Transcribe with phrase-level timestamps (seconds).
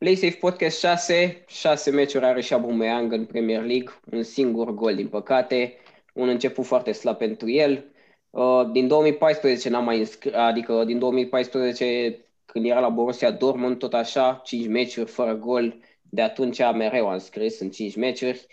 [0.00, 5.08] PlaySafe Podcast 6, 6 meciuri are și Aubameyang în Premier League, un singur gol din
[5.08, 5.76] păcate,
[6.14, 7.84] un început foarte slab pentru el.
[8.30, 13.94] Uh, din 2014 n-am mai înscris, adică din 2014 când era la Borussia Dortmund, tot
[13.94, 18.46] așa, 5 meciuri fără gol, de atunci mereu am scris în 5 meciuri.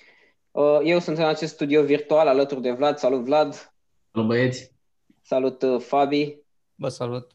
[0.52, 2.98] Uh, eu sunt în acest studio virtual alături de Vlad.
[2.98, 3.54] Salut, Vlad!
[4.12, 4.72] Salut, băieți!
[5.22, 6.38] Salut, uh, Fabi!
[6.76, 7.32] Bă, salut!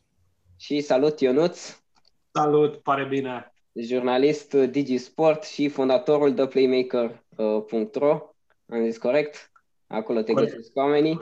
[0.56, 1.80] Și salut, Ionuț!
[2.30, 3.51] Salut, pare bine!
[3.72, 8.20] Jurnalist uh, Digisport și fondatorul ThePlaymaker.ro.
[8.68, 9.50] Am zis corect?
[9.86, 10.50] Acolo te corect.
[10.50, 11.20] găsesc oamenii.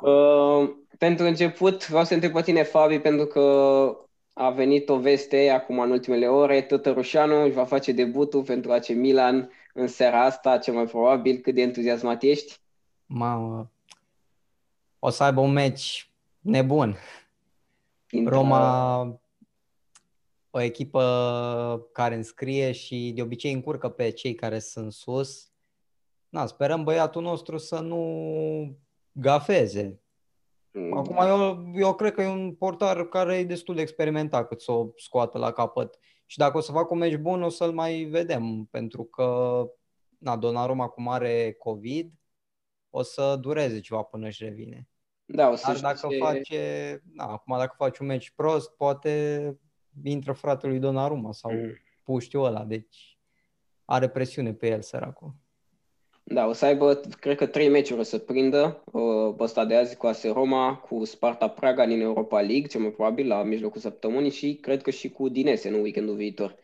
[0.00, 3.40] Uh, pentru început, vreau să întreb pe tine, Fabi, pentru că
[4.32, 8.88] a venit o veste acum în ultimele ore, Tătărușanu își va face debutul pentru AC
[8.88, 11.36] Milan în seara asta, ce mai probabil.
[11.36, 12.56] Cât de entuziasmat ești?
[13.06, 13.70] Mamă,
[14.98, 16.10] o să aibă un meci
[16.40, 16.96] nebun.
[18.10, 18.34] Intră...
[18.34, 19.20] Roma,
[20.58, 25.52] o echipă care înscrie și de obicei încurcă pe cei care sunt sus.
[26.28, 28.78] Na, sperăm băiatul nostru să nu
[29.12, 30.00] gafeze.
[30.72, 30.96] Mm.
[30.96, 34.72] Acum eu, eu cred că e un portar care e destul de experimentat cât să
[34.72, 35.98] o scoată la capăt.
[36.26, 39.62] Și dacă o să facă un meci bun, o să-l mai vedem, pentru că
[40.18, 42.12] na, Donnarumma acum are COVID,
[42.90, 44.88] o să dureze ceva până își revine.
[45.24, 46.18] Da, o să Dar dacă ce...
[46.18, 49.56] face, na, acum dacă faci un meci prost, poate
[50.02, 51.78] intră fratelui Donnarumma sau mm.
[52.02, 53.18] puștiu ăla, deci
[53.84, 55.34] are presiune pe el, săracul.
[56.30, 59.96] Da, o să aibă, cred că trei meciuri o să prindă uh, ăsta de azi
[59.96, 64.30] cu AS Roma, cu Sparta Praga din Europa League, cel mai probabil la mijlocul săptămânii
[64.30, 66.56] și cred că și cu Dinese în weekendul viitor.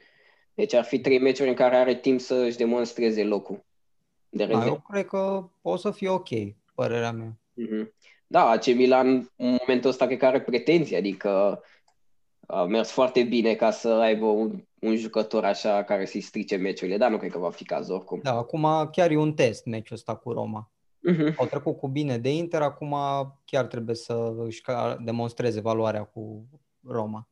[0.54, 3.64] Deci ar fi trei meciuri în care are timp să își demonstreze locul
[4.28, 6.28] de Da, eu cred că o să fie ok,
[6.74, 7.38] părerea mea.
[7.60, 7.88] Mm-hmm.
[8.26, 11.62] Da, AC Milan în momentul ăsta cred că are pretenții, adică
[12.46, 16.96] a mers foarte bine ca să aibă un, un jucător așa care să-i strice meciurile,
[16.96, 18.20] dar nu cred că va fi cazul oricum.
[18.22, 20.72] Da, acum chiar e un test meciul ăsta cu Roma.
[21.12, 21.34] Uh-huh.
[21.36, 22.96] Au trecut cu bine de Inter, acum
[23.44, 24.62] chiar trebuie să își
[25.04, 26.44] demonstreze valoarea cu
[26.88, 27.28] Roma.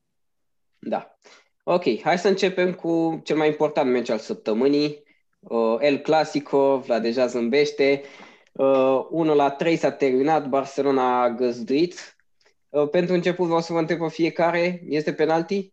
[0.79, 1.17] Da.
[1.65, 5.03] Ok, hai să începem cu cel mai important meci al săptămânii.
[5.41, 8.03] Uh, El Clasico, Vlad deja zâmbește.
[8.53, 12.17] Uh, 1 la 3 s-a terminat, Barcelona a găzduit.
[12.73, 15.73] Uh, pentru început vreau să vă întreb pe fiecare, este penalti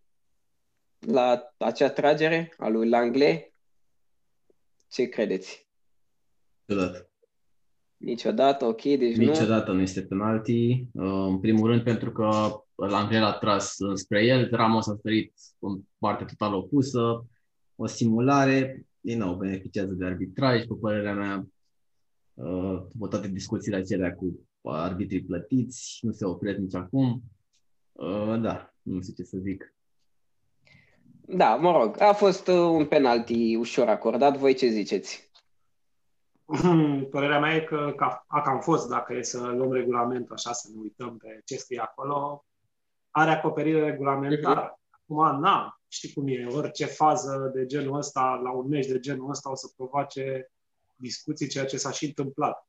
[1.00, 3.54] la acea tragere a lui Langley?
[4.90, 5.68] Ce credeți?
[6.66, 7.10] Niciodată.
[7.98, 9.32] Niciodată, ok, deci Niciodată nu...
[9.32, 10.88] Niciodată nu este penalti.
[10.94, 12.30] Uh, în primul rând pentru că
[12.76, 17.26] Langley l-a tras spre el, Ramos a sărit în partea total opusă,
[17.76, 21.46] o simulare, din nou, beneficiază de arbitraj, pe părerea mea, uh,
[22.92, 27.24] după toate discuțiile acelea cu arbitrii plătiți, nu se opresc nici acum.
[27.92, 29.74] Uh, da, nu știu ce să zic.
[31.22, 34.38] Da, mă rog, a fost uh, un penalti ușor acordat.
[34.38, 35.32] Voi ce ziceți?
[37.12, 37.96] Părerea mea e că
[38.28, 41.80] a cam fost, dacă e să luăm regulamentul așa, să ne uităm pe ce scrie
[41.80, 42.46] acolo,
[43.10, 44.74] are acoperire regulamentară.
[44.74, 44.78] Uh-huh.
[44.90, 49.30] Acum, na, știi cum e, orice fază de genul ăsta, la un meci de genul
[49.30, 50.52] ăsta, o să provoace
[51.00, 52.68] discuții, ceea ce s-a și întâmplat.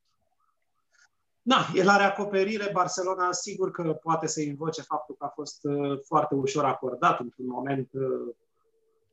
[1.42, 5.98] Na, el are acoperire, Barcelona sigur că poate să invoce faptul că a fost uh,
[6.06, 8.34] foarte ușor acordat într-un moment uh,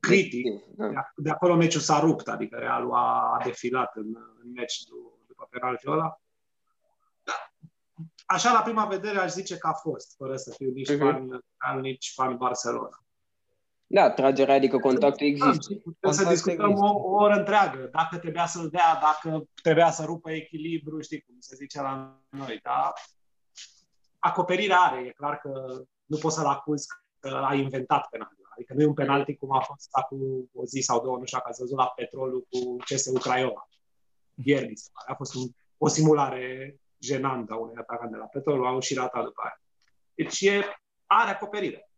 [0.00, 0.64] critic.
[0.76, 1.12] Da.
[1.16, 4.82] De acolo meciul s-a rupt, adică Realul a defilat în, în meci
[5.26, 6.20] după penaltiul ăla.
[7.22, 7.52] Da.
[8.26, 10.98] Așa, la prima vedere, aș zice că a fost, fără să fiu nici uh-huh.
[11.56, 13.02] fan, nici fan Barcelona.
[13.90, 15.74] Da, tragerea, adică contactul există.
[15.74, 20.30] Putem să discutăm o, o oră întreagă, dacă trebuia să-l dea, dacă trebuia să rupă
[20.30, 22.92] echilibru, știi cum se zice la noi, da?
[24.18, 26.86] Acoperirea are, e clar că nu poți să-l acuzi
[27.18, 28.48] că a inventat penaltul.
[28.48, 31.38] Adică nu e un penalti cum a fost acum o zi sau două, nu știu
[31.38, 33.68] dacă ați văzut la petrolul cu CSU Craiova.
[34.34, 34.72] Ieri,
[35.06, 35.42] A fost un,
[35.78, 39.60] o simulare jenantă a unui atacant de la petrolul, au și ratat după aia.
[40.14, 40.64] Deci e,
[41.06, 41.90] are acoperire.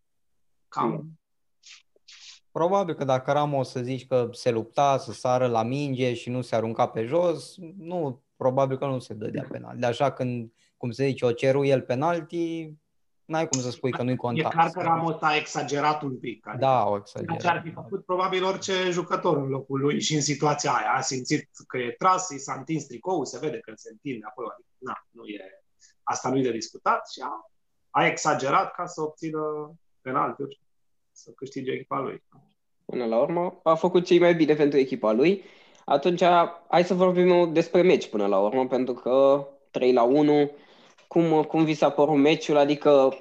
[0.68, 1.19] Cam, mm.
[2.60, 6.40] Probabil că dacă Ramos să zici că se lupta să sară la minge și nu
[6.40, 9.76] se arunca pe jos, nu, probabil că nu se dădea penal.
[9.78, 12.72] De așa când, cum se zice, o ceru el penalti,
[13.24, 14.54] n-ai cum să spui că nu-i contact.
[14.54, 16.46] E clar că Ramos a exagerat un pic.
[16.46, 17.40] Adică da, o exagerat.
[17.40, 20.92] Ce ar fi făcut probabil orice jucător în locul lui și în situația aia.
[20.96, 24.48] A simțit că e tras, i s-a întins tricou, se vede că se întinde acolo.
[24.52, 25.62] Adică, na, nu e,
[26.02, 27.50] asta nu e de discutat și a,
[27.90, 29.40] a exagerat ca să obțină
[30.00, 30.42] penalti
[31.12, 32.22] să câștige echipa lui.
[32.90, 35.44] Până la urmă, a făcut cei mai bine pentru echipa lui.
[35.84, 36.22] Atunci,
[36.68, 40.50] hai să vorbim despre meci până la urmă, pentru că 3 la 1,
[41.08, 42.56] cum, cum vi s-a părut meciul?
[42.56, 43.14] Adică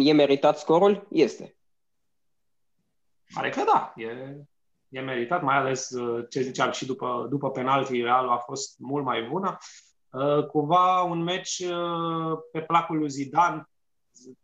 [0.00, 1.06] e meritat scorul?
[1.10, 1.56] Este.
[3.34, 3.92] Pare că da.
[3.96, 4.06] E,
[4.88, 5.88] e meritat, mai ales
[6.30, 9.58] ce ziceam și după, după penalti, Realul a fost mult mai bună.
[10.50, 11.64] Cumva un meci
[12.52, 13.68] pe placul lui Zidane,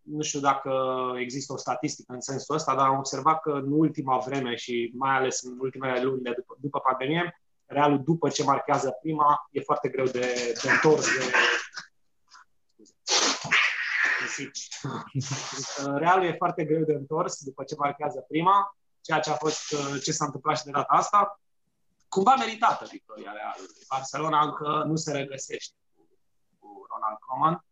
[0.03, 0.73] nu știu dacă
[1.19, 5.17] există o statistică în sensul ăsta, dar am observat că în ultima vreme și mai
[5.17, 9.89] ales în ultimele luni de după, după pandemie, Realul după ce marchează prima e foarte
[9.89, 11.31] greu de, de întors, de,
[15.97, 20.13] Realul e foarte greu de întors după ce marchează prima, ceea ce a fost ce
[20.13, 21.41] s-a întâmplat și de data asta.
[22.09, 23.87] Cumva meritată victoria Realului.
[23.89, 25.75] Barcelona încă nu se regăsește
[26.59, 27.65] cu Ronald Koeman.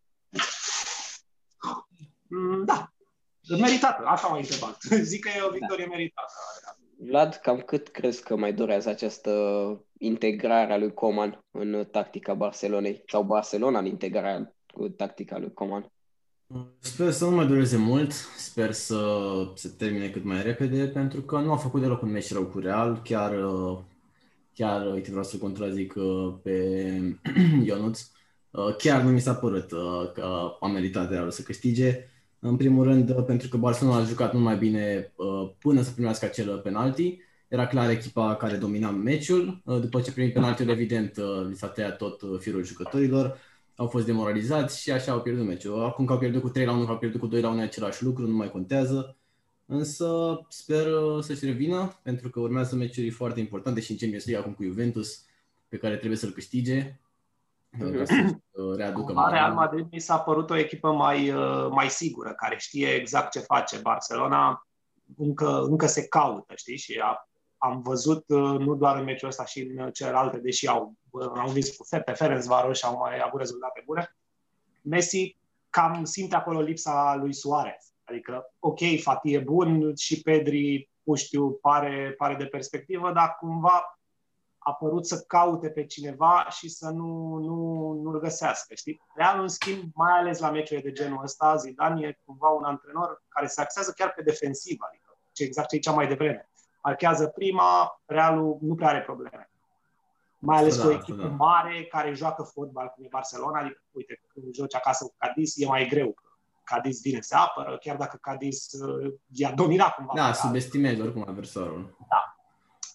[2.28, 2.92] Mm, da,
[3.48, 4.82] meritată, așa m-ai întrebat.
[5.10, 5.90] Zic că e o victorie da.
[5.90, 6.32] meritată.
[6.96, 9.30] Vlad, cam cât crezi că mai durează această
[9.98, 13.02] integrare a lui Coman în tactica Barcelonei?
[13.06, 15.92] Sau Barcelona în integrarea cu tactica lui Coman?
[16.78, 19.22] Sper să nu mai dureze mult, sper să
[19.54, 22.58] se termine cât mai repede, pentru că nu a făcut deloc un meci rău cu
[22.58, 23.34] Real, chiar,
[24.54, 26.52] chiar uite, vreau să contrazic uh, pe
[27.64, 28.06] Ionuț, uh,
[28.78, 32.08] chiar nu mi s-a părut uh, că a meritat Realul să câștige.
[32.38, 35.12] În primul rând, pentru că Barcelona a jucat mult mai bine
[35.58, 37.18] până să primească acel penalti.
[37.48, 39.62] Era clar echipa care domina meciul.
[39.64, 41.16] După ce primi penaltiul, evident,
[41.48, 43.38] li s-a tăiat tot firul jucătorilor
[43.80, 45.84] au fost demoralizați și așa au pierdut meciul.
[45.84, 47.60] Acum că au pierdut cu 3 la 1, că au pierdut cu 2 la 1
[47.60, 49.16] e același lucru, nu mai contează.
[49.66, 54.44] Însă sper uh, să-și revină, pentru că urmează meciuri foarte importante și în Champions League
[54.44, 55.24] acum cu Juventus,
[55.68, 56.98] pe care trebuie să-l câștige.
[57.78, 58.14] Uh, ca să
[58.50, 61.32] uh, readucă mai Real Madrid mi s-a părut o echipă mai,
[61.70, 63.78] mai sigură, care știe exact ce face.
[63.78, 64.66] Barcelona
[65.16, 67.30] încă, încă se caută, știi, și a
[67.62, 71.50] am văzut uh, nu doar în meciul ăsta și în celelalte, deși au, uh, au
[71.50, 74.16] vins cu pe Ferenc Varos și au mai avut rezultate bune,
[74.82, 75.36] Messi
[75.70, 77.94] cam simte acolo lipsa lui Suarez.
[78.04, 83.99] Adică, ok, Fati e bun și Pedri, nu știu, pare, pare de perspectivă, dar cumva
[84.62, 89.02] a părut să caute pe cineva și să nu, nu, nu-l găsească, știi?
[89.14, 93.22] Real, în schimb, mai ales la meciurile de genul ăsta, Zidane e cumva un antrenor
[93.28, 96.50] care se axează chiar pe defensivă, adică ce exact ce cea mai devreme
[96.82, 99.50] marchează prima, Realul nu prea are probleme.
[100.38, 101.28] Mai ales da, cu o echipă da.
[101.28, 105.66] mare care joacă fotbal, cum e Barcelona, adică, uite, când joci acasă cu Cadiz, e
[105.66, 106.14] mai greu.
[106.64, 110.12] Cadiz vine să apără, chiar dacă Cadiz uh, i-a dominat cumva.
[110.14, 111.96] Da, subestimezi oricum adversarul.
[112.08, 112.39] Da.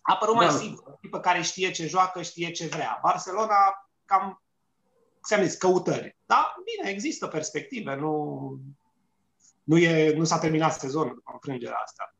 [0.06, 0.38] Apără da.
[0.38, 3.00] mai sigur, o echipă care știe ce joacă, știe ce vrea.
[3.04, 3.56] Barcelona,
[4.06, 4.44] cam,
[5.26, 6.18] ți-am zis, căutări.
[6.26, 8.14] Da, bine, există perspective, nu,
[9.64, 12.16] nu, e, nu s-a terminat sezonul după înfrângerea asta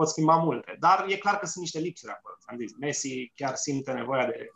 [0.00, 0.76] pot schimba multe.
[0.78, 2.34] Dar e clar că sunt niște lipsuri acolo.
[2.44, 4.50] Am zis, Messi chiar simte nevoia de,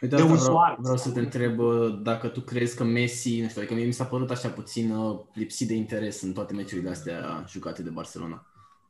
[0.00, 3.48] Uite, de un vreau, vreau să te întreb uh, dacă tu crezi că Messi, nu
[3.48, 6.90] știu, adică mie mi s-a părut așa puțin uh, lipsit de interes în toate meciurile
[6.90, 8.46] astea jucate de Barcelona.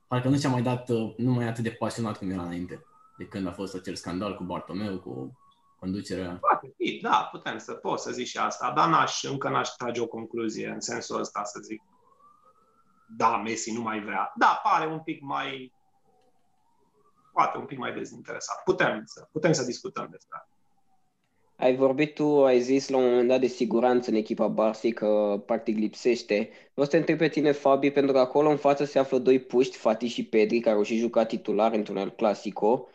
[0.08, 2.84] Parcă nu și-a mai dat, uh, nu mai atât de pasionat cum era înainte,
[3.16, 5.38] de când a fost acel scandal cu Bartomeu, cu
[5.78, 6.38] conducerea.
[6.40, 10.00] Poate fi, da, putem să pot să zic și asta, dar n-aș, încă n-aș trage
[10.00, 11.82] o concluzie în sensul ăsta să zic
[13.16, 14.32] da, Messi nu mai vrea.
[14.36, 15.72] Da, pare un pic mai
[17.32, 18.62] poate un pic mai dezinteresat.
[18.64, 20.46] Putem să, putem să discutăm despre
[21.62, 25.42] ai vorbit tu, ai zis la un moment dat de siguranță în echipa Barsi că
[25.46, 26.50] practic lipsește.
[26.72, 29.38] Vreau să te întreb pe tine, Fabi, pentru că acolo în față se află doi
[29.38, 32.88] puști, Fati și Pedri, care au și jucat titular într-un alt clasico.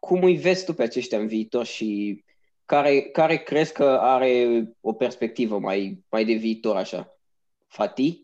[0.00, 2.22] Cum îi vezi tu pe aceștia în viitor și
[2.64, 7.18] care, care crezi că are o perspectivă mai, mai de viitor așa?
[7.66, 8.22] Fati?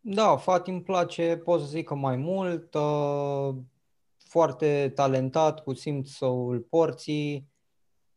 [0.00, 3.54] Da, Fati îmi place, pot să zic că mai mult, uh,
[4.18, 7.48] foarte talentat, cu simțul porții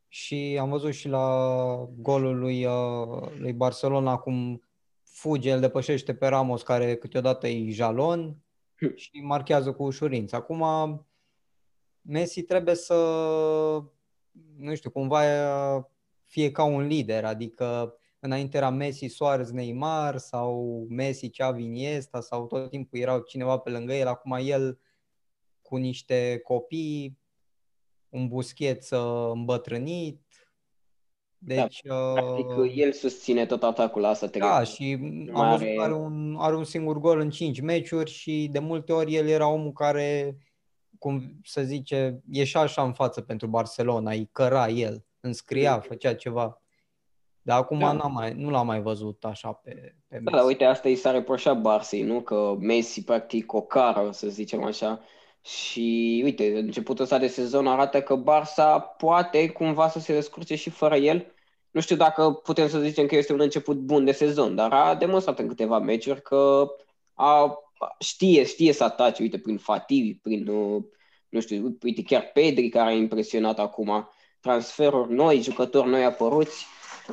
[0.07, 4.63] și am văzut și la golul lui, uh, lui Barcelona cum
[5.03, 8.35] fuge, el depășește pe Ramos care câteodată e jalon
[8.75, 8.95] hm.
[8.95, 10.35] și marchează cu ușurință.
[10.35, 10.61] Acum
[12.07, 12.95] Messi trebuie să,
[14.57, 15.21] nu știu, cumva
[16.23, 22.45] fie ca un lider, adică înainte era Messi, Suarez, Neymar sau Messi, Xavi, Iniesta sau
[22.45, 24.79] tot timpul erau cineva pe lângă el, acum el
[25.61, 27.19] cu niște copii,
[28.09, 28.87] un buschet
[29.31, 30.25] îmbătrânit,
[31.37, 34.27] deci, da, practic, uh, el susține tot atacul ăsta.
[34.27, 34.97] Da, și
[35.33, 38.93] am văzut că are un, are un singur gol în 5 meciuri și de multe
[38.93, 40.37] ori el era omul care,
[40.99, 46.61] cum să zice, ieșea așa în față pentru Barcelona, îi căra el, înscria, făcea ceva.
[47.41, 47.91] Dar acum da.
[47.91, 50.35] n-am mai, nu l-am mai văzut așa pe, pe Messi.
[50.35, 52.21] Da, uite, asta i s-a reproșat Barsi, nu?
[52.21, 55.01] Că Messi practic o cară, să zicem așa.
[55.41, 60.69] Și uite, începutul ăsta de sezon arată că Barça poate cumva să se descurce și
[60.69, 61.25] fără el.
[61.71, 64.95] Nu știu dacă putem să zicem că este un început bun de sezon, dar a
[64.95, 66.67] demonstrat în câteva meciuri că
[67.13, 67.57] a,
[67.99, 70.83] știe, știe să atace, uite, prin Fatih, prin uh,
[71.29, 74.09] nu știu, uite, chiar Pedri care a impresionat acum,
[74.39, 76.65] transferuri noi, jucători noi apăruți.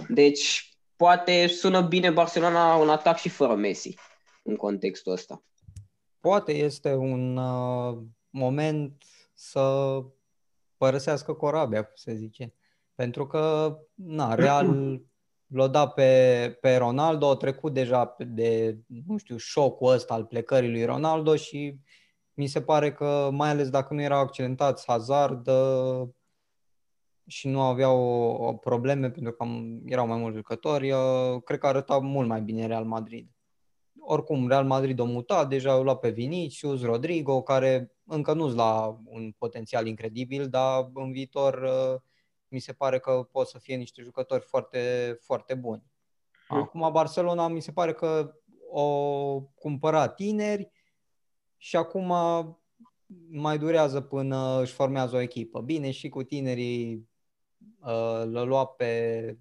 [0.08, 3.94] Deci, poate sună bine Barcelona un atac și fără Messi
[4.42, 5.42] în contextul ăsta.
[6.20, 7.98] Poate este un uh,
[8.30, 9.96] moment să
[10.76, 12.54] părăsească corabia, cum se zice.
[12.94, 14.66] Pentru că, na, Real
[15.52, 20.70] l-a dat pe, pe Ronaldo, a trecut deja de, nu știu, șocul ăsta al plecării
[20.70, 21.78] lui Ronaldo și
[22.34, 26.08] mi se pare că, mai ales dacă nu erau accidentați Hazard uh,
[27.26, 27.98] și nu aveau
[28.32, 29.46] o, probleme pentru că
[29.84, 33.30] erau mai mulți jucători, uh, cred că arăta mult mai bine Real Madrid.
[34.00, 38.56] Oricum, Real Madrid a mutat, deja au luat pe Vinicius, Rodrigo, care încă nu sunt
[38.56, 42.00] la un potențial incredibil, dar în viitor uh,
[42.52, 45.82] mi se pare că pot să fie niște jucători foarte, foarte buni.
[46.46, 46.56] Hmm.
[46.56, 48.34] Acum Barcelona mi se pare că
[48.70, 50.70] o cumpăra tineri
[51.56, 52.12] și acum
[53.28, 55.60] mai durează până își formează o echipă.
[55.60, 57.08] Bine, și cu tinerii
[57.80, 59.38] uh, l-a luat pe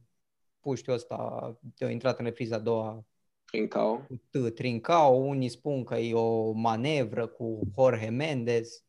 [0.60, 3.06] puștiul ăsta, de-a intrat în repriza a doua
[3.52, 4.08] Trincao.
[4.56, 8.86] Trincao, unii spun că e o manevră cu Jorge Mendes.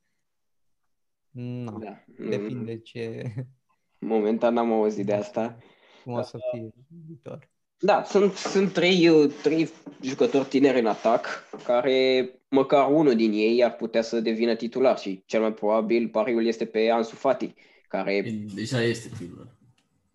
[1.31, 2.05] Nu, da.
[2.29, 3.23] depinde ce...
[4.05, 5.57] Momentan n-am auzit de asta.
[6.05, 6.73] Cum o să fie
[7.07, 7.49] viitor.
[7.79, 13.75] Da, sunt, sunt trei, trei jucători tineri în atac, care măcar unul din ei ar
[13.75, 17.55] putea să devină titular și cel mai probabil pariul este pe Ansu Fati,
[17.89, 18.25] care...
[18.55, 19.47] Deja este titular.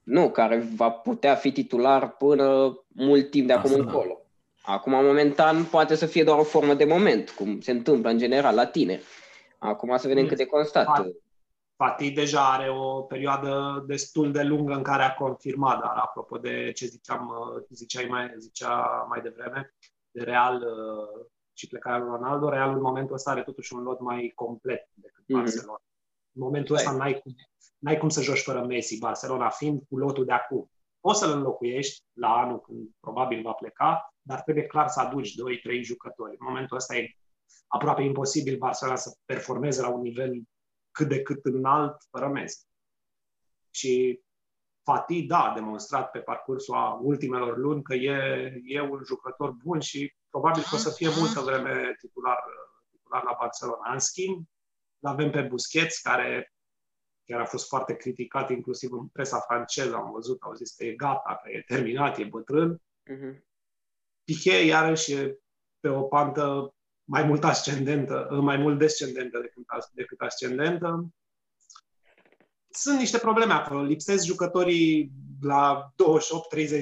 [0.03, 3.84] Nu, care va putea fi titular până mult timp de acum Asta, da.
[3.84, 4.22] încolo.
[4.65, 4.74] Da.
[4.74, 8.56] Acum, momentan, poate să fie doar o formă de moment, cum se întâmplă în general
[8.56, 9.00] la tine.
[9.58, 11.08] Acum să vedem cât de constat.
[11.77, 16.72] Fatih deja are o perioadă destul de lungă în care a confirmat, dar apropo de
[16.72, 17.31] ce ziceam,
[17.69, 19.75] ziceai mai, zicea mai devreme,
[20.12, 24.00] de Real uh, și plecarea lui Ronaldo, Real în momentul ăsta are totuși un lot
[24.00, 25.38] mai complet decât mm-hmm.
[25.38, 25.81] Barcelona.
[26.31, 27.36] În momentul ăsta n-ai cum,
[27.77, 30.72] n-ai cum să joci fără Messi, Barcelona fiind cu lotul de acum.
[31.00, 35.34] Poți să-l înlocuiești la anul când probabil va pleca, dar trebuie clar să aduci 2-3
[35.81, 36.36] jucători.
[36.39, 37.12] În momentul ăsta e
[37.67, 40.41] aproape imposibil Barcelona să performeze la un nivel
[40.98, 42.66] cât de cât înalt fără Messi.
[43.70, 44.22] Și
[44.84, 49.80] Fati, da, a demonstrat pe parcursul a ultimelor luni că e, e un jucător bun
[49.80, 52.44] și probabil că o să fie multă vreme titular,
[52.92, 53.92] titular la Barcelona.
[53.92, 54.46] În schimb,
[55.01, 56.54] avem pe Busquets, care
[57.25, 60.96] chiar a fost foarte criticat, inclusiv în presa franceză, am văzut, au zis că e
[60.96, 62.82] gata, că e terminat, e bătrân.
[63.12, 63.39] Uh-huh.
[64.24, 65.39] Piqué, iarăși, e
[65.80, 66.75] pe o pantă
[67.10, 71.08] mai mult ascendentă, mai mult descendentă decât, decât ascendentă.
[72.70, 73.82] Sunt niște probleme acolo.
[73.82, 75.12] Lipsesc jucătorii
[75.42, 75.94] la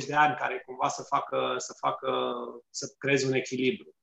[0.04, 2.34] 28-30 de ani care cumva să facă, să facă,
[2.70, 3.96] să creeze un echilibru.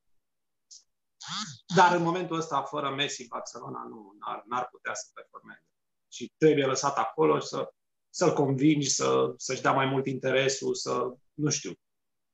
[1.76, 5.66] Dar în momentul ăsta, fără Messi, Barcelona nu n-ar, n-ar putea să performeze.
[6.10, 7.72] Și trebuie lăsat acolo să,
[8.10, 11.72] să-l convingi, să, să-și dea mai mult interesul, să, nu știu,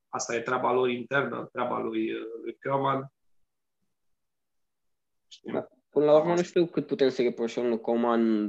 [0.09, 3.13] asta e treaba lor internă, treaba lui, lui Koeman.
[5.53, 5.69] Da.
[5.91, 8.47] Până la urmă nu știu cât putem să reproșăm lui Coman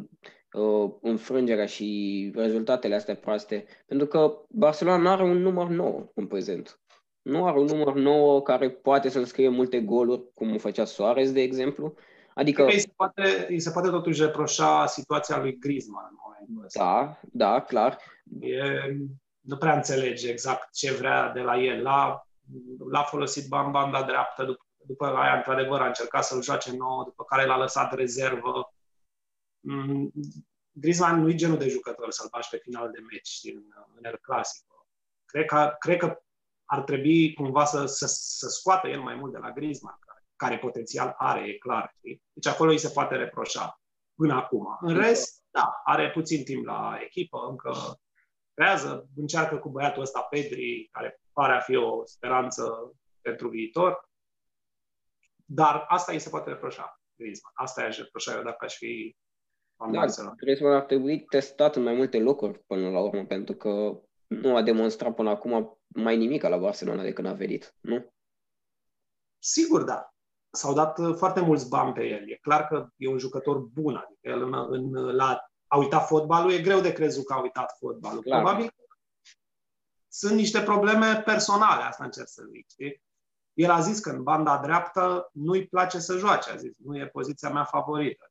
[0.54, 6.28] uh, înfrângerea și rezultatele astea proaste, pentru că Barcelona nu are un număr nou în
[6.28, 6.80] prezent.
[7.22, 11.32] Nu are un număr nou care poate să scrie multe goluri, cum o făcea Soares,
[11.32, 11.94] de exemplu.
[12.34, 12.66] Adică...
[12.66, 16.84] Îi se, poate, îi se poate totuși reproșa situația lui Griezmann în momentul ăsta.
[16.84, 17.98] Da, da, clar.
[18.40, 18.62] E,
[19.40, 21.82] nu prea înțelege exact ce vrea de la el.
[21.82, 22.28] L-a,
[22.92, 27.46] l-a folosit banda dreaptă după după aia, într-adevăr, a încercat să-l joace nou, după care
[27.46, 28.74] l-a lăsat rezervă.
[29.60, 30.12] Mm,
[30.72, 33.64] Griezmann nu e genul de jucător să-l bași pe final de meci știi, în,
[33.96, 34.88] în El Clasico.
[35.26, 36.22] Cred că, cred că
[36.66, 40.58] ar trebui cumva să, să, să scoată el mai mult de la Griezmann, care, care
[40.58, 41.94] potențial are, e clar.
[41.98, 42.24] Știi?
[42.34, 43.82] Deci acolo îi se poate reproșa
[44.16, 44.78] până acum.
[44.82, 48.00] În rest, da, are puțin timp la echipă, încă
[48.54, 54.09] creează, încearcă cu băiatul ăsta Pedri, care pare a fi o speranță pentru viitor.
[55.52, 57.54] Dar asta îi se poate reproșa Griezmann.
[57.56, 59.16] Asta i-aș reproșa eu dacă aș fi
[59.76, 64.02] Van da, Griezmann ar trebui testat în mai multe locuri până la urmă, pentru că
[64.28, 68.14] nu a demonstrat până acum mai nimic la Barcelona de când a venit, nu?
[69.38, 70.14] Sigur, da.
[70.50, 72.30] S-au dat uh, foarte mulți bani pe el.
[72.30, 73.96] E clar că e un jucător bun.
[73.96, 77.78] Adică el în, în, la, a uitat fotbalul, e greu de crezut că a uitat
[77.78, 78.22] fotbalul.
[78.22, 78.42] Clar.
[78.42, 78.74] Probabil
[80.08, 82.70] sunt niște probleme personale, asta încerc să zic.
[82.70, 83.04] Știi?
[83.60, 87.08] El a zis că în banda dreaptă nu-i place să joace, a zis, nu e
[87.08, 88.30] poziția mea favorită.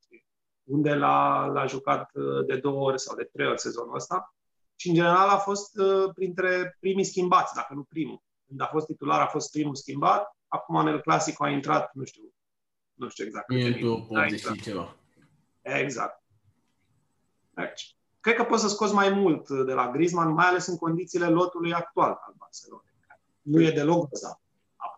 [0.64, 4.35] Unde l-a, l-a jucat uh, de două ori sau de trei ori sezonul ăsta
[4.76, 8.23] și în general a fost uh, printre primii schimbați, dacă nu primul.
[8.47, 12.04] Când a fost titular a fost primul schimbat, acum în el clasic a intrat, nu
[12.04, 12.23] știu,
[12.94, 13.49] nu știu exact.
[13.49, 14.97] Minutul 80 și ceva.
[15.62, 16.23] Exact.
[17.50, 21.26] Deci, cred că poți să scoți mai mult de la Griezmann, mai ales în condițiile
[21.28, 22.82] lotului actual al Barcelona.
[23.42, 24.40] Nu e deloc ăsta,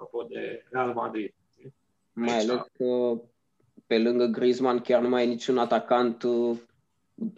[0.01, 1.35] apropo de Real Madrid.
[2.13, 3.21] Mai ales că
[3.87, 6.25] pe lângă Griezmann chiar nu mai e niciun atacant,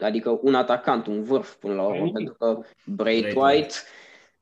[0.00, 3.74] adică un atacant, un vârf până la urmă, pentru că Braithwaite,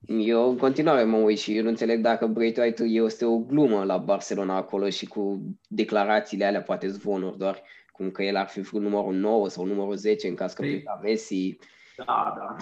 [0.07, 3.97] eu în continuare mă uit și eu nu înțeleg dacă Braithwaite este o glumă la
[3.97, 7.62] Barcelona acolo și cu declarațiile alea, poate zvonuri doar,
[7.93, 10.71] cum că el ar fi vrut numărul 9 sau numărul 10 în caz că Ei.
[10.71, 11.59] pleca Messi.
[11.97, 12.57] Da, da.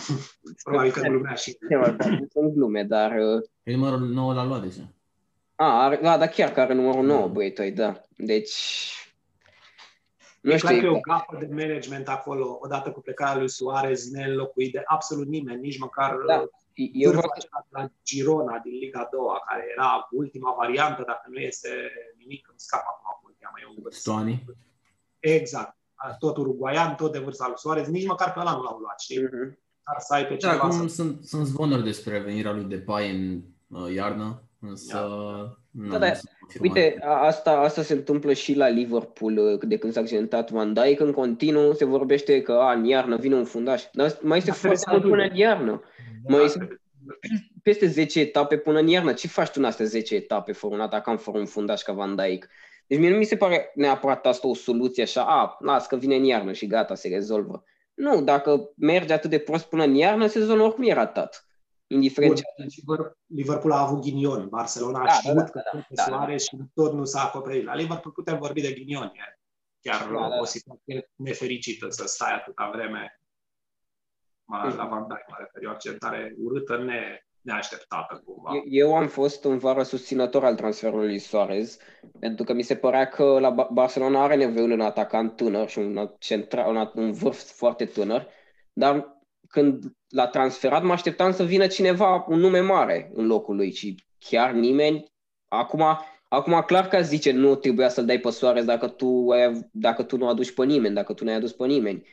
[0.63, 1.59] Probabil că glumea și.
[2.33, 3.11] Sunt glume, dar...
[3.19, 4.93] uh, E numărul 9 l-a luat deja.
[5.61, 8.01] A, are, da, dar chiar că are numărul 9, Braithwaite, da.
[8.17, 8.55] Deci...
[10.41, 13.49] Nu E știu, clar că e o gafă de management acolo, odată cu plecarea lui
[13.49, 16.35] Suarez, neînlocuit de absolut nimeni, nici măcar Da.
[16.35, 16.45] da.
[16.75, 21.27] eu vârful vreau, acela de la Girona din Liga 2, care era ultima variantă, dacă
[21.31, 21.69] nu este
[22.19, 23.95] nimic, îmi scap acum cum îl cheamă, e un vârf.
[23.95, 24.45] Stoani.
[25.19, 25.77] Exact.
[26.19, 29.23] Tot uruguaian, tot de vârsta lui Suarez, nici măcar pe ăla nu l-au luat, știi?
[29.23, 29.59] Mhm.
[29.85, 30.95] Dar să ai pe Da, cineva acum să...
[30.95, 34.99] sunt, sunt zvonuri despre venirea lui Depay în uh, iarnă, însă
[35.71, 36.81] nu Da, da, nu sunt confirmate.
[36.81, 40.73] Uite, a- asta, asta se întâmplă și la Liverpool uh, de când s-a accidentat Van
[40.73, 41.01] Dijk.
[41.01, 43.83] În continuu se vorbește că a, în iarnă vine un fundaș.
[43.93, 45.83] Dar mai este Da, foarte trebuie mult să până în iarnă.
[46.29, 46.81] Mai este
[47.63, 49.13] peste 10 etape până în iarnă.
[49.13, 52.17] Ce faci tu în astea 10 etape fără un atacant, fără un fundaș ca Van
[52.17, 52.49] Dijk?
[52.87, 56.17] Deci mie nu mi se pare neapărat asta o soluție așa, a, las că vine
[56.17, 57.65] în iarnă și gata, se rezolvă.
[57.95, 61.48] Nu, dacă merge atât de prost până în iarnă, sezonul oricum e ratat.
[61.91, 62.63] Indiferent Bun, ce...
[62.63, 62.81] deci
[63.27, 66.57] Liverpool a avut ghinion, Barcelona a Da, știut da, că da, da, da, Suarez și
[66.75, 67.65] tot nu s-a acoperit.
[67.65, 69.39] La Liverpool putem vorbi de ghinion, e
[69.81, 70.39] chiar Da, da.
[70.41, 73.21] o situație nefericită să stai atâta vreme
[74.51, 78.51] la, la Van Dijk, mă refer, e o accentare urâtă, ne, neașteptată cumva.
[78.55, 81.79] Eu- Eu am fost în vară susținător al transferului lui Suarez,
[82.21, 85.69] pentru că mi se părea că la Ba- Barcelona are nevoie de un atacant tânăr
[85.69, 88.29] și un, centra, un, un vârf foarte tânăr,
[88.73, 89.18] dar
[89.49, 94.05] când l-a transferat mă așteptam să vină cineva, un nume mare în locul lui și
[94.19, 95.13] chiar nimeni.
[95.49, 95.85] Acum,
[96.29, 100.17] acum clar că zice nu trebuia să-l dai pe Suarez dacă tu, ai, dacă tu
[100.17, 102.07] nu aduci pe nimeni, dacă tu nu ai adus pe nimeni.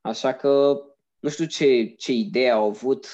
[0.00, 0.80] Așa că
[1.18, 3.06] nu știu ce, ce idee au avut,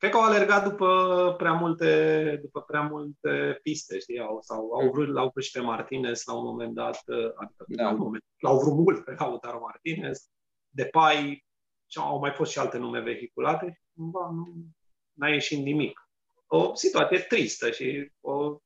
[0.00, 4.20] Cred că au alergat după prea multe, după prea multe piste, știi?
[4.20, 7.02] Au, sau au vrut, l-au vrut și pe Martinez la un moment dat,
[7.36, 7.82] adică Da.
[7.82, 10.28] la un moment, l-au vrut mult pe Lautaro Martinez,
[10.68, 11.44] Depay,
[11.90, 14.54] și au mai fost și alte nume vehiculate și cumva nu
[15.12, 16.08] n-a ieșit nimic.
[16.46, 18.56] O situație tristă și o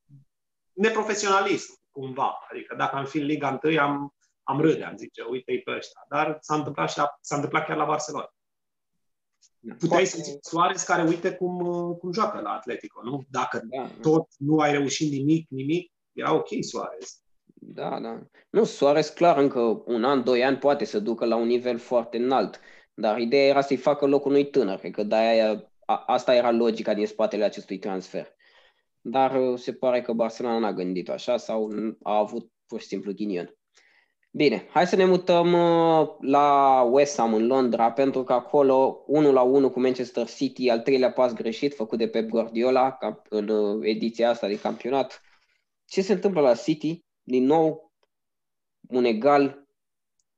[0.72, 2.38] neprofesionalism, cumva.
[2.50, 6.04] Adică dacă am fi în Liga 1, am, am râde, am zice, uite-i pe ăștia.
[6.08, 8.34] Dar s-a întâmplat, și la, s-a întâmplat chiar la Barcelona.
[9.78, 13.24] Puteai să zici Suarez care uite cum, uh, cum joacă la Atletico, nu?
[13.30, 13.90] Dacă Da.
[14.00, 17.22] tot nu ai reușit nimic, nimic, era ok Suarez.
[17.54, 18.22] Da, da.
[18.50, 22.16] Nu, Suarez clar încă un an, doi ani poate să ducă la un nivel foarte
[22.16, 22.60] înalt,
[22.94, 26.94] dar ideea era să-i facă locul unui tânăr, cred că de-aia, a, asta era logica
[26.94, 28.34] din spatele acestui transfer.
[29.00, 31.70] Dar uh, se pare că Barcelona n-a gândit așa sau
[32.02, 33.54] a avut pur și simplu ghinion.
[34.30, 39.32] Bine, hai să ne mutăm uh, la West Ham în Londra, pentru că acolo 1
[39.32, 43.48] la 1 cu Manchester City, al treilea pas greșit făcut de Pep Guardiola ca- în
[43.48, 45.22] uh, ediția asta de campionat.
[45.84, 47.04] Ce se întâmplă la City?
[47.22, 47.92] Din nou,
[48.88, 49.66] un egal.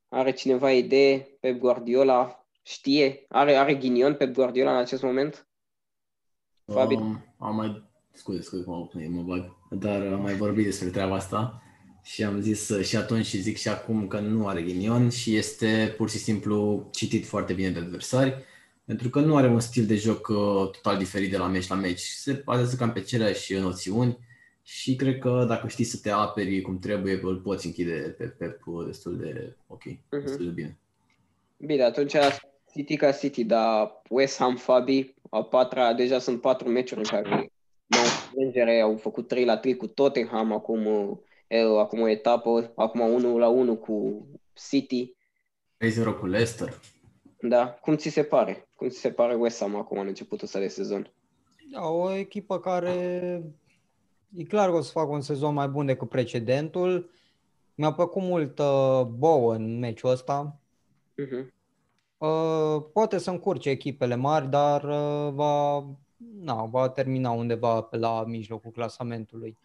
[0.09, 1.37] Are cineva idee?
[1.39, 3.25] Pep Guardiola știe?
[3.29, 5.47] Are, are ghinion Pep Guardiola în acest moment?
[6.65, 6.95] Fabi?
[6.95, 11.15] Um, am mai, scuze, scuze că mă, mă bag, dar am mai vorbit despre treaba
[11.15, 11.61] asta
[12.03, 15.35] și am zis uh, și atunci și zic și acum că nu are ghinion și
[15.35, 18.43] este pur și simplu citit foarte bine de adversari,
[18.85, 21.75] pentru că nu are un stil de joc uh, total diferit de la meci la
[21.75, 21.99] meci.
[21.99, 24.17] Se bazează cam pe aceleași noțiuni
[24.61, 28.61] și cred că dacă știi să te aperi cum trebuie, îl poți închide pe Pep
[28.85, 30.01] destul de ok, Mhm.
[30.09, 30.77] destul de bine.
[31.57, 32.15] Bine, atunci
[32.71, 37.51] City ca City, dar West Ham, Fabi, a patra, deja sunt patru meciuri în care
[37.85, 42.71] nu înfrângere, au făcut 3 la 3 cu Tottenham, acum, uh, e, acum o etapă,
[42.75, 44.27] acum 1 la 1 cu
[44.69, 45.15] City.
[45.77, 46.79] 3-0 cu Leicester.
[47.41, 48.67] Da, cum ți se pare?
[48.75, 51.11] Cum ți se pare West Ham acum în începutul ăsta de sezon?
[51.71, 52.93] Da, o echipă care
[54.35, 57.09] e clar că o să facă un sezon mai bun decât precedentul.
[57.75, 60.59] Mi-a plăcut mult uh, Bow în meciul ăsta.
[61.11, 61.56] Uh-huh.
[62.17, 65.85] Uh, poate să încurce echipele mari, dar uh, va,
[66.41, 69.57] na, va termina undeva pe la mijlocul clasamentului.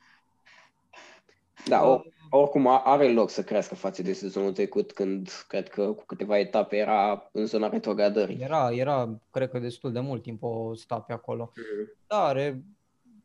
[1.68, 5.92] Da, o, oricum a- are loc să crească față de sezonul trecut, când cred că
[5.92, 8.40] cu câteva etape era în zona retrogradării.
[8.40, 11.52] Era, era, cred că destul de mult timp o sta pe acolo.
[11.56, 11.96] Mhm.
[12.06, 12.62] Da, are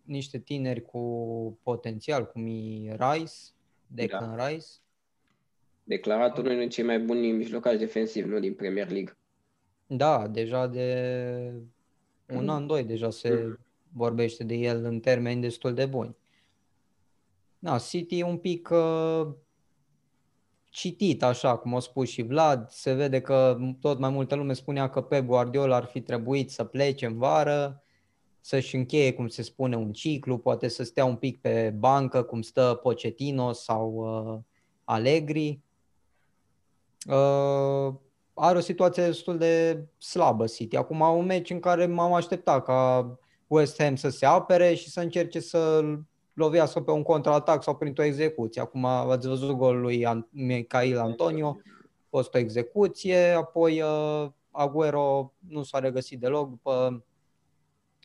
[0.04, 3.34] niște tineri cu potențial, cum e Rice,
[3.88, 4.68] Declan Rice.
[5.88, 9.18] Declarat unul dintre cei mai buni mijlocași defensivi, nu din Premier League.
[9.86, 11.54] Da, deja de
[12.28, 12.50] un mm.
[12.50, 13.60] an, doi, deja se mm.
[13.94, 16.16] vorbește de el în termeni destul de buni.
[17.60, 19.28] Da, City e un pic uh,
[20.70, 22.70] citit, așa cum a spus și Vlad.
[22.70, 26.64] Se vede că tot mai multă lume spunea că Pep Guardiola ar fi trebuit să
[26.64, 27.84] plece în vară,
[28.40, 32.42] să-și încheie, cum se spune, un ciclu, poate să stea un pic pe bancă, cum
[32.42, 34.40] stă Pochettino sau uh,
[34.84, 35.66] Allegri.
[37.06, 37.94] Uh,
[38.34, 40.76] are o situație destul de slabă City.
[40.76, 45.00] Acum un meci în care m-am așteptat ca West Ham să se apere și să
[45.00, 45.84] încerce să
[46.34, 48.62] lovească pe un contraatac sau printr-o execuție.
[48.62, 55.64] Acum ați văzut golul lui Michael Antonio, a fost o execuție, apoi uh, Aguero nu
[55.64, 57.06] s-a regăsit deloc după,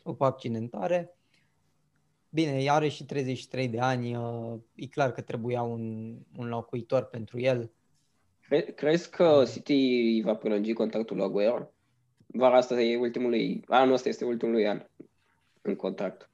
[0.03, 1.17] după accidentare.
[2.29, 7.39] Bine, are și 33 de ani, uh, e clar că trebuia un, un locuitor pentru
[7.39, 7.71] el.
[8.47, 11.73] Cre- crezi că City va prelungi contractul lui Aguero?
[12.25, 14.85] Vara asta e ultimul lui, anul ăsta este ultimul lui an
[15.61, 16.29] în contract.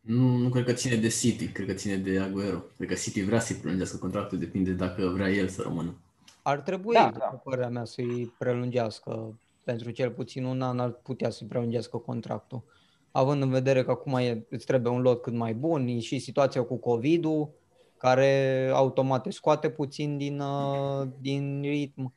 [0.00, 2.58] Nu, nu cred că ține de City, cred că ține de Aguero.
[2.76, 5.94] Cred că City vrea să-i prelungească contractul, depinde dacă vrea el să rămână.
[6.42, 7.24] Ar trebui, da, da.
[7.24, 9.38] părerea mea, să-i prelungească.
[9.64, 12.64] Pentru cel puțin un an ar putea să-i prelungească contractul.
[13.10, 16.18] Având în vedere că acum e, îți trebuie un lot cât mai bun, e și
[16.18, 17.50] situația cu COVID-ul,
[18.04, 22.14] care automat te scoate puțin din, uh, din ritm.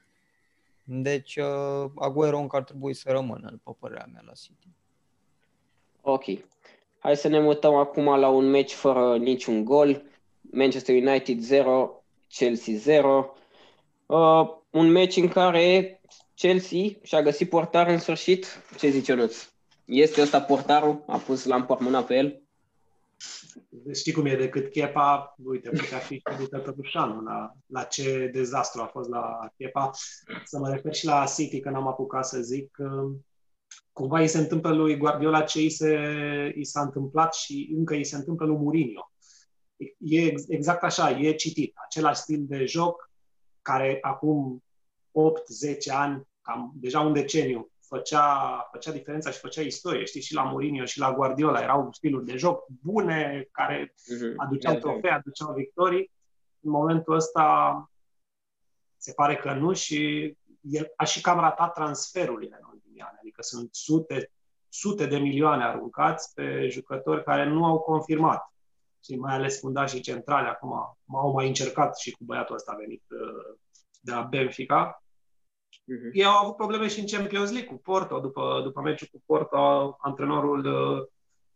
[0.84, 4.68] Deci uh, Aguero încă ar trebui să rămână, după părerea mea, la City.
[6.02, 6.24] Ok.
[7.00, 10.04] Hai să ne mutăm acum la un meci fără niciun gol.
[10.42, 13.34] Manchester United 0, Chelsea 0.
[14.06, 16.02] Uh, un meci în care
[16.36, 18.46] Chelsea și-a găsit portar în sfârșit.
[18.78, 19.50] Ce zice Ionuț?
[19.86, 21.04] Este ăsta portarul?
[21.08, 22.42] A pus lampa mâna pe el?
[23.94, 28.82] Știi cum e decât Chepa, uite, putea fi credită totuși anul la, la ce dezastru
[28.82, 29.92] a fost la Chepa.
[30.44, 32.78] Să mă refer și la City, că n-am apucat să zic.
[32.80, 33.16] Uh,
[33.92, 35.96] cumva îi se întâmplă lui Guardiola ce îi, se,
[36.56, 39.12] îi s-a întâmplat și încă îi se întâmplă lui Mourinho.
[39.98, 41.74] E exact așa, e citit.
[41.86, 43.12] Același stil de joc
[43.62, 44.64] care acum
[45.90, 50.06] 8-10 ani, cam deja un deceniu, făcea, făcea diferența și făcea istorie.
[50.06, 54.34] Știi, și la Mourinho și la Guardiola erau stiluri de joc bune, care uh-huh.
[54.36, 56.12] aduceau yeah, trofee, aduceau victorii.
[56.60, 57.90] În momentul ăsta
[58.98, 63.18] se pare că nu și el a și cam ratat transferurile în ultimii ani.
[63.20, 64.32] Adică sunt sute,
[64.70, 68.54] sute de milioane aruncați pe jucători care nu au confirmat.
[69.04, 73.04] Și mai ales fundașii centrale acum m-au mai încercat și cu băiatul ăsta a venit
[73.10, 73.58] uh,
[74.00, 75.02] de la Benfica
[75.88, 76.12] Uh-huh.
[76.14, 78.20] Ei au avut probleme și în Champions League cu Porto.
[78.20, 79.58] După, după meciul cu Porto,
[80.00, 81.08] antrenorul uh,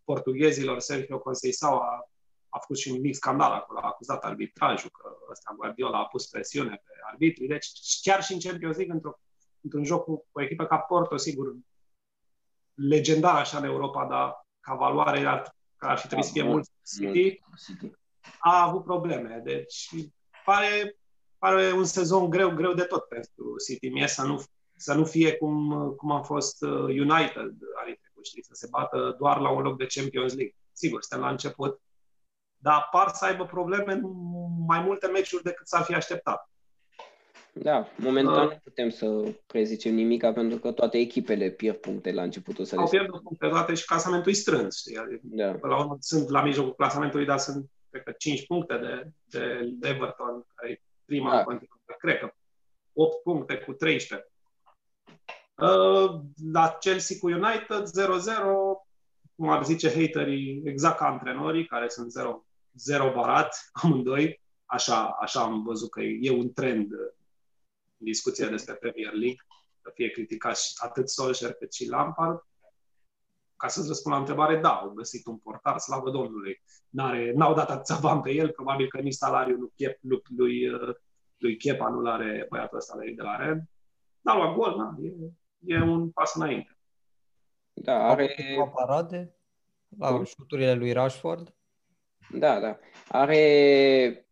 [0.03, 2.09] portughezilor, Sergio Conceição, a,
[2.49, 3.79] a făcut și un mic scandal acolo.
[3.79, 7.47] A acuzat arbitrajul că ăsta Guardiola a pus presiune pe arbitrii.
[7.47, 7.67] Deci
[8.01, 9.19] chiar și în Champions League, într-o,
[9.61, 11.55] într-un joc cu o echipă ca Porto, sigur,
[12.73, 17.41] legendar așa în Europa, dar ca valoare ar, ar fi trebuit să fie mult City,
[18.39, 19.41] a avut probleme.
[19.43, 19.89] Deci
[20.45, 20.95] pare
[21.41, 23.89] pare un sezon greu, greu de tot pentru City.
[23.89, 24.43] Mie să nu,
[24.75, 27.51] să nu fie cum, cum a fost uh, United
[27.81, 30.55] anii trecut, știi, să se bată doar la un loc de Champions League.
[30.71, 31.81] Sigur, suntem la început,
[32.57, 34.01] dar par să aibă probleme în
[34.67, 36.49] mai multe meciuri decât s-ar fi așteptat.
[37.53, 42.23] Da, momentan uh, nu putem să prezicem nimica pentru că toate echipele pierd puncte la
[42.23, 44.77] începutul să Au pierdut puncte toate și clasamentul e strâns.
[44.77, 44.97] Știi?
[44.97, 45.57] Adică, da.
[45.61, 49.11] La urmă sunt la mijlocul clasamentului, dar sunt, cred că, 5 puncte de,
[49.79, 51.43] de Everton, care prima da.
[51.43, 52.33] continuă, cred că
[52.93, 54.27] 8 puncte cu 13.
[55.55, 56.21] Uh,
[56.53, 57.87] la Chelsea cu United 0-0,
[59.35, 64.41] cum ar zice haterii, exact ca antrenorii, care sunt 0, 0 barat, amândoi.
[64.65, 69.45] Așa, așa am văzut că e un trend în discuția despre Premier League,
[69.81, 72.39] să fie criticat atât Solskjaer cât și Lampard.
[73.61, 76.61] Ca să-ți răspund la întrebare, da, au găsit un portar, slavă Domnului.
[76.89, 80.69] N-are, n-au dat atâția bani pe el, probabil că nici salariul lui, Chep, lui, lui,
[81.37, 83.69] lui Chepa nu are băiatul ăsta de, de la Ren.
[84.21, 85.11] N-a luat gol, na, e,
[85.75, 86.77] e un pas înainte.
[87.73, 88.35] Da, are...
[88.59, 89.35] O parade
[89.97, 91.55] la șuturile lui Rashford.
[92.29, 92.79] Da, da.
[93.07, 94.25] Are,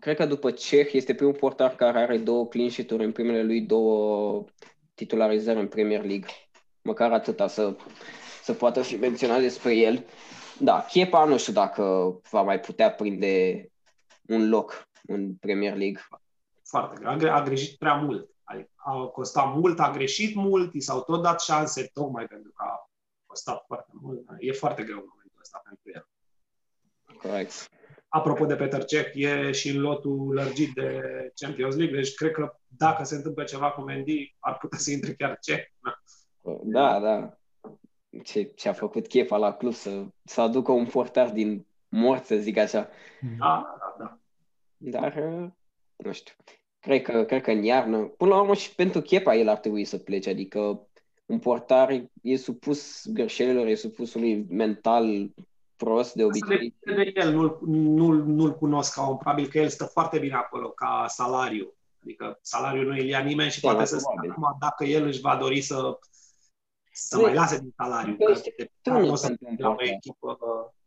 [0.00, 3.60] cred că după Ceh este primul portar care are două clean sheet-uri în primele lui
[3.60, 4.44] două
[4.94, 6.28] titularizări în Premier League.
[6.82, 7.76] Măcar atâta să
[8.42, 10.04] să poată fi menționat despre el.
[10.58, 11.82] Da, Chepa nu știu dacă
[12.30, 13.66] va mai putea prinde
[14.28, 16.00] un loc în Premier League.
[16.64, 17.32] Foarte greu.
[17.32, 18.30] A greșit prea mult.
[18.74, 22.90] A costat mult, a greșit mult, i s-au tot dat șanse tocmai pentru că a
[23.26, 24.20] costat foarte mult.
[24.38, 26.08] E foarte greu în momentul ăsta pentru el.
[27.18, 27.68] Corect.
[28.08, 31.00] apropo de Peter Cech, e și în lotul lărgit de
[31.34, 35.14] Champions League, deci cred că dacă se întâmplă ceva cu Mendy, ar putea să intre
[35.14, 35.68] chiar Cech.
[36.62, 37.36] Da, da.
[38.24, 42.36] Ce, ce a făcut Chefa la club să, să aducă un portar din mort, să
[42.36, 42.88] zic așa.
[43.38, 44.18] Da, da, da.
[44.76, 45.14] Dar,
[45.96, 46.34] nu știu,
[46.80, 49.84] cred că, cred că în iarnă, până la urmă și pentru Chepa el ar trebui
[49.84, 50.88] să plece, adică
[51.26, 55.30] un portar e supus greșelilor, e supus unui mental
[55.76, 56.74] prost de obicei.
[56.80, 60.68] De el nu-l, nu-l, nu-l cunosc ca om, probabil că el stă foarte bine acolo
[60.68, 61.74] ca salariu.
[62.02, 65.20] Adică salariul nu îl ia nimeni și da, poate să spună acum dacă el își
[65.20, 65.98] va dori să,
[67.08, 68.16] să mai lase din salariu.
[68.82, 70.38] Că nu să la o, echipă,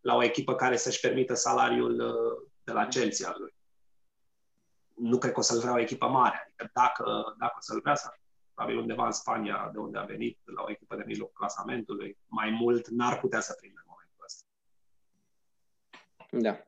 [0.01, 3.54] la o echipă care să-și permită salariul uh, de la Chelsea al lui.
[4.93, 6.41] Nu cred că o să-l vrea o echipă mare.
[6.43, 8.13] Adică dacă, dacă o să-l vrea, să
[8.54, 12.49] probabil undeva în Spania, de unde a venit, la o echipă de mijloc clasamentului, mai
[12.49, 14.45] mult n-ar putea să prindă în momentul ăsta.
[16.30, 16.65] Da.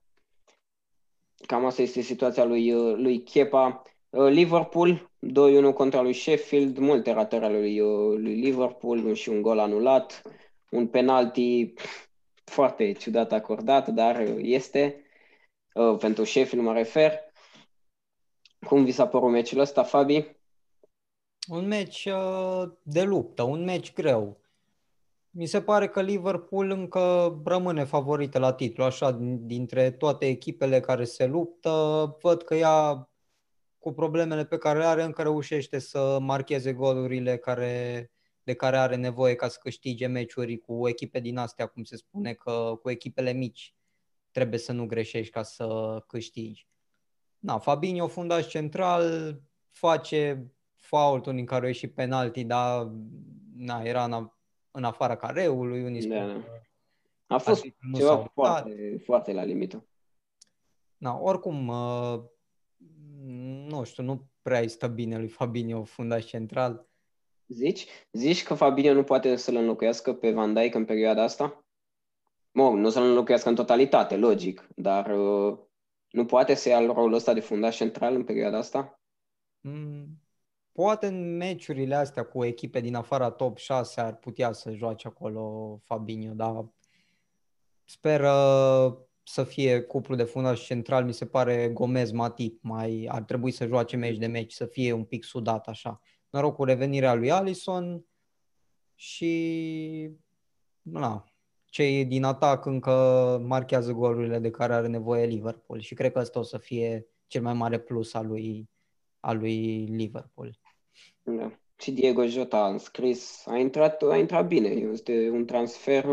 [1.46, 3.82] Cam asta este situația lui, lui Kepa.
[4.10, 9.42] Uh, Liverpool, 2-1 contra lui Sheffield, multe ratări ale lui, uh, lui Liverpool și un
[9.42, 10.22] gol anulat,
[10.70, 11.74] un penalti
[12.44, 15.02] foarte ciudat acordat, dar este,
[15.74, 17.14] uh, pentru Sheffield mă refer.
[18.68, 20.36] Cum vi s-a părut meciul ăsta, Fabi?
[21.48, 24.42] Un meci uh, de luptă, un meci greu.
[25.30, 31.04] Mi se pare că Liverpool încă rămâne favorită la titlu, așa, dintre toate echipele care
[31.04, 31.72] se luptă,
[32.22, 33.10] văd că ea,
[33.88, 38.12] cu problemele pe care le are, încă reușește să marcheze golurile care,
[38.44, 42.34] de care are nevoie ca să câștige meciuri cu echipe din astea, cum se spune,
[42.34, 43.76] că cu echipele mici
[44.32, 46.68] trebuie să nu greșești ca să câștigi.
[47.40, 49.36] Na, Fabinho, fundaș central,
[49.70, 52.92] face fault, unii în care au ieșit penalti, dar
[53.56, 54.32] na, era în,
[54.72, 57.36] în afara careului, unii spun da, da.
[57.36, 59.88] A fost ceva foarte, foarte la limită.
[60.98, 62.24] Na, oricum, uh,
[63.68, 66.88] nu știu, nu prea stă bine lui Fabinho, fundaș central.
[67.48, 67.88] Zici?
[68.12, 71.66] Zici că Fabinho nu poate să-l înlocuiască pe Van Dijk în perioada asta?
[72.52, 75.58] Mă, nu să-l înlocuiască în totalitate, logic, dar uh,
[76.10, 79.02] nu poate să ia rolul ăsta de fundaș central în perioada asta?
[79.60, 80.22] Mm,
[80.78, 85.78] Poate în meciurile astea cu echipe din afara top 6 ar putea să joace acolo
[85.84, 86.66] Fabinho, dar
[87.86, 88.22] sper
[89.30, 93.66] să fie cuplu de fundaș central, mi se pare Gomez Matip, mai ar trebui să
[93.66, 96.02] joace meci de meci, să fie un pic sudat așa.
[96.30, 98.06] Noroc cu revenirea lui Allison
[98.96, 100.12] și
[100.82, 101.32] na,
[101.66, 102.92] cei din atac încă
[103.46, 107.42] marchează golurile de care are nevoie Liverpool și cred că ăsta o să fie cel
[107.42, 108.70] mai mare plus al lui,
[109.20, 110.60] al lui Liverpool.
[111.24, 111.60] Da.
[111.78, 114.70] Și Diego Jota a înscris, a intrat, a intrat bine.
[114.70, 116.06] Este un transfer,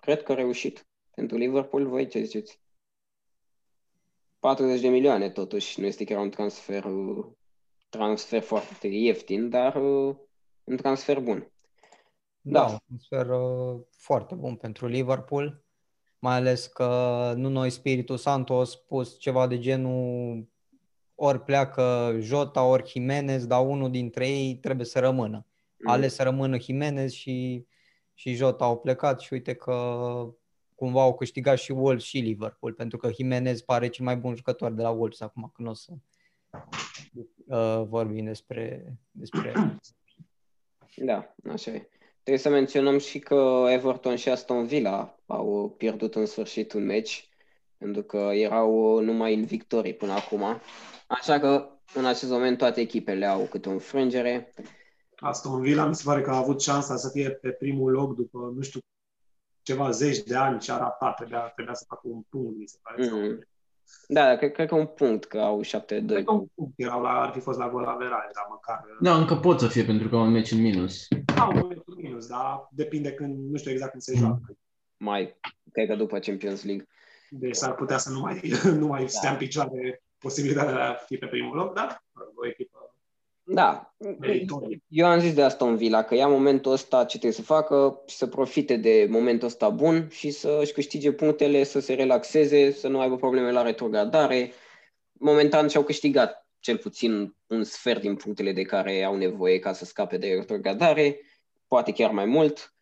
[0.00, 0.86] cred că reușit.
[1.22, 2.60] Pentru Liverpool, voi ce ziceți?
[4.38, 6.84] 40 de milioane totuși, nu este chiar un transfer,
[7.88, 9.74] transfer foarte ieftin, dar
[10.64, 11.52] un transfer bun.
[12.40, 15.64] Da, da un transfer uh, foarte bun pentru Liverpool,
[16.18, 20.48] mai ales că nu noi Spiritul Santo a spus ceva de genul
[21.14, 25.46] ori pleacă Jota, ori Jimenez, dar unul dintre ei trebuie să rămână.
[25.76, 25.90] Mm.
[25.90, 27.66] Ales să rămână Jimenez și,
[28.14, 29.74] și Jota au plecat și uite că
[30.74, 34.72] cumva au câștigat și Wolves și Liverpool, pentru că Jimenez pare cel mai bun jucător
[34.72, 35.92] de la Wolves acum, când o să
[37.44, 39.76] uh, vorbim despre, despre...
[40.96, 41.88] Da, așa e.
[42.12, 47.28] Trebuie să menționăm și că Everton și Aston Villa au pierdut în sfârșit un meci,
[47.78, 50.60] pentru că erau numai în victorii până acum
[51.18, 54.52] Așa că în acest moment toate echipele au câte o înfrângere.
[55.16, 58.52] Aston Villa mi se pare că a avut șansa să fie pe primul loc după,
[58.54, 58.80] nu știu,
[59.62, 62.78] ceva zeci de ani ce a ratat, trebuia, trebuia să facă un punct, mi se
[62.82, 63.06] pare.
[63.06, 63.50] Mm-hmm.
[64.08, 65.62] Da, cred, cred că un punct, că au 7-2.
[65.86, 68.84] Cred că un punct erau la, ar fi fost la gol averaj, dar măcar...
[69.00, 71.08] Da, încă pot să fie, pentru că au un meci în minus.
[71.34, 74.56] Da, un meci în minus, dar depinde când, nu știu exact când se joacă.
[74.96, 75.36] Mai,
[75.72, 76.86] cred că după Champions League.
[77.30, 79.08] Deci s-ar putea să nu mai, nu mai da.
[79.08, 82.81] stea în picioare posibilitatea de a fi pe primul loc, dar o echipă
[83.52, 83.94] da,
[84.88, 88.16] eu am zis de Aston Villa că ia momentul ăsta ce trebuie să facă și
[88.16, 92.88] să profite de momentul ăsta bun și să își câștige punctele, să se relaxeze, să
[92.88, 94.52] nu aibă probleme la retrogradare.
[95.12, 99.84] Momentan și-au câștigat cel puțin un sfert din punctele de care au nevoie ca să
[99.84, 101.20] scape de retrogradare,
[101.66, 102.74] poate chiar mai mult.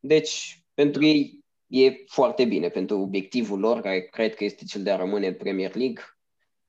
[0.00, 4.90] Deci, pentru ei e foarte bine, pentru obiectivul lor, care cred că este cel de
[4.90, 6.02] a rămâne în Premier League,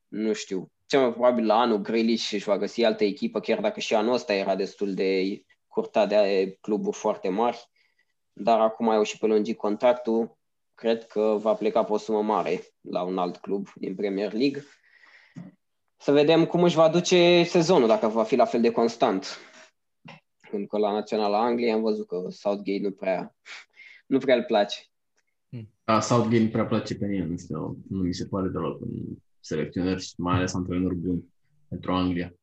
[0.08, 3.80] nu știu, cel mai probabil la anul Grealish își va găsi altă echipă, chiar dacă
[3.80, 7.69] și anul ăsta era destul de curtat de cluburi foarte mari,
[8.34, 10.38] dar acum au și pe lungi contractul,
[10.76, 14.63] cred că va pleca pe o sumă mare la un alt club din Premier League.
[15.98, 19.38] Să vedem cum își va duce sezonul, dacă va fi la fel de constant.
[20.50, 23.36] Pentru că la Naționala Angliei am văzut că Southgate nu prea,
[24.06, 24.78] nu prea îl place.
[25.84, 28.89] Da, Southgate nu prea place pe nimeni, nu, nu mi se pare deloc un
[29.43, 31.23] selecționer și mai ales antrenor bun
[31.69, 32.34] pentru Anglia.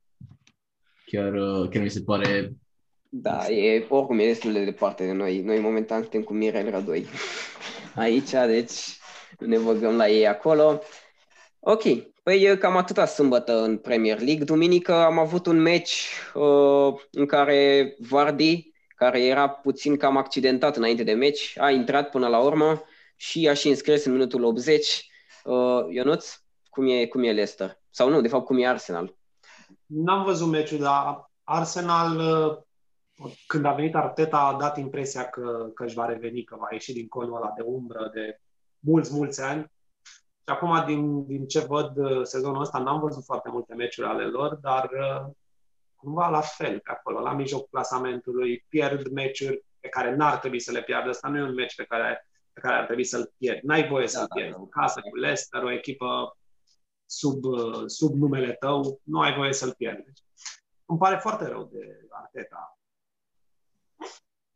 [1.06, 1.32] Chiar,
[1.70, 2.52] chiar mi se pare
[3.12, 5.40] da, e, oricum e destul de departe de noi.
[5.40, 7.06] Noi momentan suntem cu Mirel Rădoi
[7.94, 8.98] aici, deci
[9.38, 10.82] ne băgăm la ei acolo.
[11.60, 11.82] Ok,
[12.22, 14.44] păi cam atâta sâmbătă în Premier League.
[14.44, 15.92] Duminică am avut un match
[16.34, 22.28] uh, în care Vardy, care era puțin cam accidentat înainte de match, a intrat până
[22.28, 22.82] la urmă
[23.16, 25.10] și a și înscris în minutul 80.
[25.44, 25.54] Uh,
[25.88, 27.78] Ionuț, cum e, cum e Leicester?
[27.90, 29.16] Sau nu, de fapt, cum e Arsenal?
[29.86, 32.58] N-am văzut meciul, dar Arsenal uh,
[33.46, 36.92] când a venit Arteta, a dat impresia că, că își va reveni, că va ieși
[36.92, 38.40] din conul ăla de umbră de
[38.78, 39.72] mulți, mulți ani.
[40.42, 44.24] Și acum, din, din ce văd uh, sezonul ăsta, n-am văzut foarte multe meciuri ale
[44.24, 45.32] lor, dar uh,
[45.96, 50.72] cumva la fel pe acolo, la mijlocul clasamentului, pierd meciuri pe care n-ar trebui să
[50.72, 51.08] le pierdă.
[51.08, 53.62] Asta nu e un meci pe care, pe care ar trebui să-l pierd.
[53.62, 54.52] N-ai voie să-l da, pierzi.
[54.52, 56.36] Da, în casă cu Leicester, o echipă
[57.10, 60.24] sub, uh, sub numele tău, nu ai voie să-l pierzi.
[60.86, 62.80] Îmi pare foarte rău de Arteta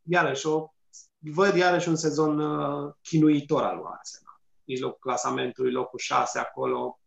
[0.05, 0.69] iarăși, o,
[1.19, 4.41] văd iarăși un sezon uh, chinuitor al lui Arsenal.
[4.65, 7.01] Mijlocul clasamentului, locul 6 acolo.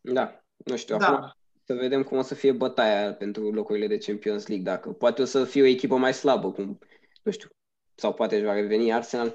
[0.00, 1.06] Da, nu știu, da.
[1.06, 1.32] acum
[1.64, 5.24] să vedem cum o să fie bătaia pentru locurile de Champions League, dacă poate o
[5.24, 6.78] să fie o echipă mai slabă, cum,
[7.22, 7.48] nu știu,
[7.94, 9.34] sau poate își va reveni Arsenal.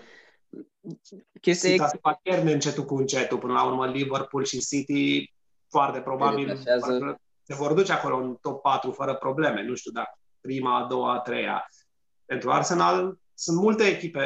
[1.42, 2.20] Chestia City e...
[2.24, 5.34] chiar încetul cu încetul, până la urmă Liverpool și City
[5.68, 6.58] foarte probabil
[7.50, 9.64] se vor duce acolo în top 4 fără probleme.
[9.64, 11.70] Nu știu dacă prima, a doua, a treia.
[12.26, 14.24] Pentru Arsenal sunt multe echipe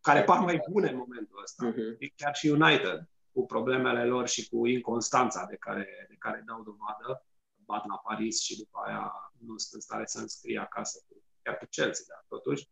[0.00, 1.72] care par mai bune în momentul ăsta.
[1.72, 2.14] Uh-huh.
[2.16, 7.26] Chiar și United, cu problemele lor și cu inconstanța de care, de care dau dovadă,
[7.64, 11.58] bat la Paris și după aia nu sunt în stare să înscrie acasă, cu, chiar
[11.58, 12.68] cu Chelsea, dar totuși.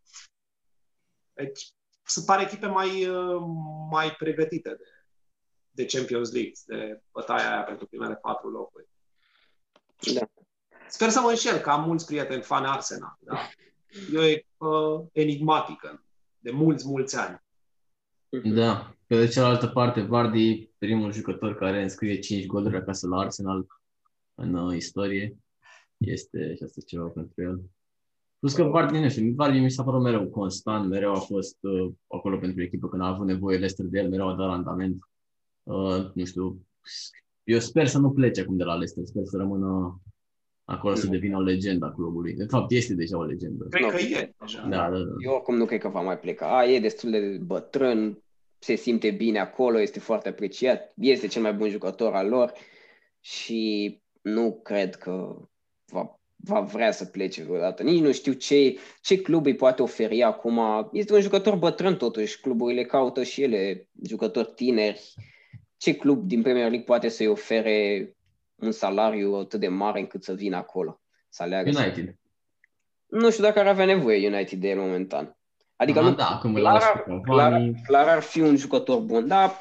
[1.33, 1.73] Deci,
[2.11, 3.09] se pare echipe mai,
[3.91, 4.85] mai pregătite de,
[5.71, 8.89] de Champions League, de bătaia aia pentru primele patru locuri.
[10.15, 10.29] Da.
[10.89, 13.17] Sper să mă înșel, că am mulți prieteni fan Arsenal.
[13.21, 13.49] Da?
[14.21, 16.05] E o uh, enigmatică
[16.39, 17.43] de mulți, mulți ani.
[18.45, 18.95] Da.
[19.07, 23.67] Pe de cealaltă parte, Vardy, primul jucător care înscrie 5 goluri acasă la Arsenal
[24.35, 25.37] în uh, istorie.
[25.97, 27.61] Este și asta ceva pentru el.
[28.39, 31.93] Plus că Vardy, nu știu, Vardy mi s-a părut mereu constant, mereu a fost uh,
[32.07, 34.99] acolo pentru echipă când a avut nevoie Leicester de el, mereu a dat randament.
[35.63, 36.67] Uh, nu știu,
[37.45, 40.01] eu sper să nu plece acum de la Leicester, sper să rămână
[40.65, 42.35] acolo să devină o legendă a clubului.
[42.35, 43.67] De fapt, este deja o legendă.
[43.71, 44.35] Cred no, că e.
[44.69, 45.15] Da, da, da.
[45.25, 46.59] Eu acum nu cred că va mai pleca.
[46.59, 48.23] A, e destul de bătrân,
[48.59, 52.53] se simte bine acolo, este foarte apreciat, este cel mai bun jucător al lor
[53.21, 55.37] și nu cred că
[55.93, 57.83] va, va vrea să plece vreodată.
[57.83, 60.89] Nici nu știu ce, ce club îi poate oferi acum.
[60.93, 65.15] Este un jucător bătrân totuși, cluburile caută și ele jucători tineri.
[65.77, 68.13] Ce club din Premier League poate să-i ofere
[68.55, 71.01] un salariu atât de mare încât să vină acolo.
[71.29, 72.05] Să aleagă United.
[72.05, 72.15] Să...
[73.07, 75.37] Nu știu dacă ar avea nevoie United de el momentan.
[75.77, 79.53] Adică Aha, nu, da, când clar, clar, clar ar fi un jucător bun, dar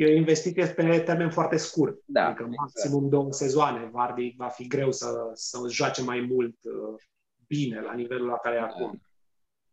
[0.00, 1.98] E o investiție pe termen foarte scurt.
[2.04, 3.10] Da, adică maximum exact.
[3.10, 3.88] două sezoane.
[3.92, 7.00] Vardy va fi greu să, să joace mai mult uh,
[7.46, 9.02] bine la nivelul la care e acum.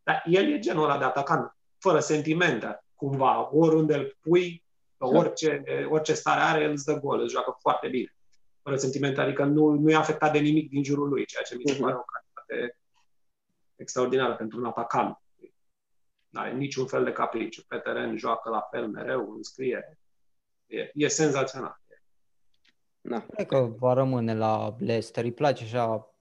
[0.02, 0.12] Da.
[0.12, 3.54] Dar el e genul ăla de atacant, fără sentimente, cumva.
[3.54, 4.64] Oriunde îl pui,
[4.98, 8.12] orice, orice stare are, el îți dă gol, îți joacă foarte bine
[8.68, 11.62] fără sentimente, adică nu, nu e afectat de nimic din jurul lui, ceea ce mi
[11.66, 11.80] se uh-huh.
[11.80, 12.78] pare o calitate
[13.76, 15.22] extraordinară pentru un atacant.
[16.28, 17.62] Nu are niciun fel de capriciu.
[17.68, 19.98] Pe teren joacă la fel mereu, înscrie.
[20.68, 21.80] E, e senzațional.
[23.00, 23.20] Da.
[23.20, 25.24] Cred că va rămâne la Leicester.
[25.24, 26.14] Îi place așa,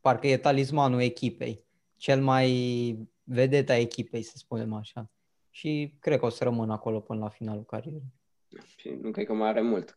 [0.00, 1.64] parcă e talismanul echipei.
[1.96, 5.10] Cel mai vedeta echipei, să spunem așa.
[5.50, 8.12] Și cred că o să rămână acolo până la finalul carierei.
[8.76, 9.94] Și nu cred că mai are mult.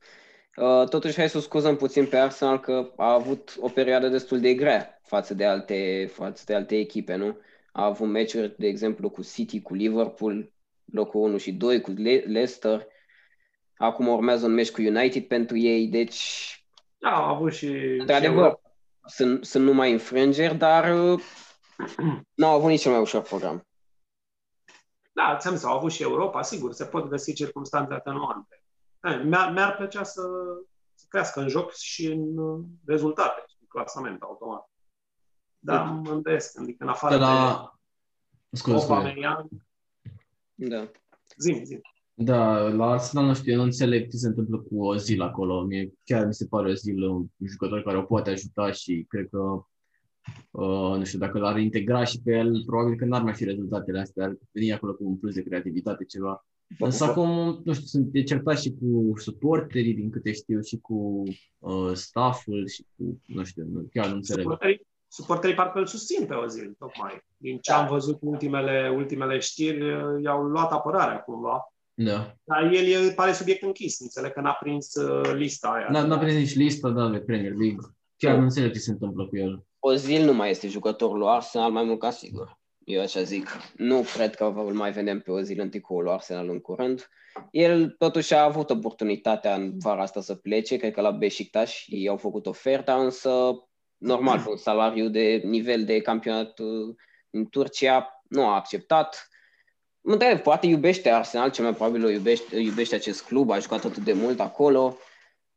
[0.55, 4.53] Uh, totuși, hai să scuzăm puțin pe Arsenal că a avut o perioadă destul de
[4.53, 7.37] grea față de alte, față de alte echipe, nu?
[7.71, 10.51] A avut meciuri, de exemplu, cu City, cu Liverpool,
[10.85, 12.87] locul 1 și 2, cu Le- Leicester.
[13.79, 16.53] Acum urmează un meci cu United pentru ei, deci...
[16.97, 17.67] Da, au avut și...
[17.99, 18.59] Într-adevăr,
[19.05, 21.21] sunt, sunt numai înfrângeri, dar uh,
[22.33, 23.67] nu au avut nici cel mai ușor program.
[25.11, 28.63] Da, ți-am zis, au avut și Europa, sigur, se pot găsi circunstanțe atenuante.
[29.23, 30.21] Mi-ar, mi-ar plăcea să,
[30.93, 34.69] să crească în joc și în uh, rezultate, în clasament automat.
[35.59, 37.73] Dar mă îndoiesc, adică în afară de, la...
[38.51, 39.47] Scuze, Aubameyang,
[40.55, 40.91] Da.
[41.37, 41.81] Zim, zim.
[42.21, 45.63] Da, la Arsenal nu știu, eu nu înțeleg ce se întâmplă cu Ozil acolo.
[45.63, 49.63] Mie chiar mi se pare Ozil un jucător care o poate ajuta și cred că,
[50.51, 53.99] uh, nu știu, dacă l-ar integra și pe el, probabil că n-ar mai fi rezultatele
[53.99, 56.45] astea, ar veni acolo cu un plus de creativitate, ceva.
[56.79, 61.23] Însă acum, nu știu, sunt e certat și cu suporterii, din câte știu, și cu
[61.59, 64.43] uh, stafful și cu, nu știu, nu, chiar nu înțeleg.
[64.43, 67.25] Suporterii, suporterii parcă îl susțin pe Ozil, tocmai.
[67.37, 69.85] Din ce am văzut ultimele, ultimele știri,
[70.23, 71.73] i-au luat apărarea cumva.
[72.03, 72.35] Da.
[72.43, 73.99] Dar el e, pare subiect închis.
[73.99, 75.87] Înțeleg că n-a prins uh, lista aia.
[75.91, 77.87] N-a, n-a prins nici lista, da, de Premier League.
[78.17, 79.63] Chiar nu înțeleg ce se întâmplă cu el.
[79.79, 82.59] Ozil nu mai este jucătorul lui Arsenal, mai mult ca sigur.
[82.83, 83.47] Eu așa zic.
[83.75, 87.09] Nu cred că îl mai vedem pe Ozil în tricoul lui Arsenal în curând.
[87.51, 92.07] El totuși a avut oportunitatea în vara asta să plece, cred că la Beşiktaş ei
[92.07, 93.51] au făcut oferta, însă
[93.97, 96.95] normal, un salariu de nivel de campionat uh,
[97.29, 99.29] în Turcia nu a acceptat.
[100.01, 103.85] Mă întreb, poate iubește Arsenal, cel mai probabil o iubește, iubește acest club, a jucat
[103.85, 104.97] atât de mult acolo.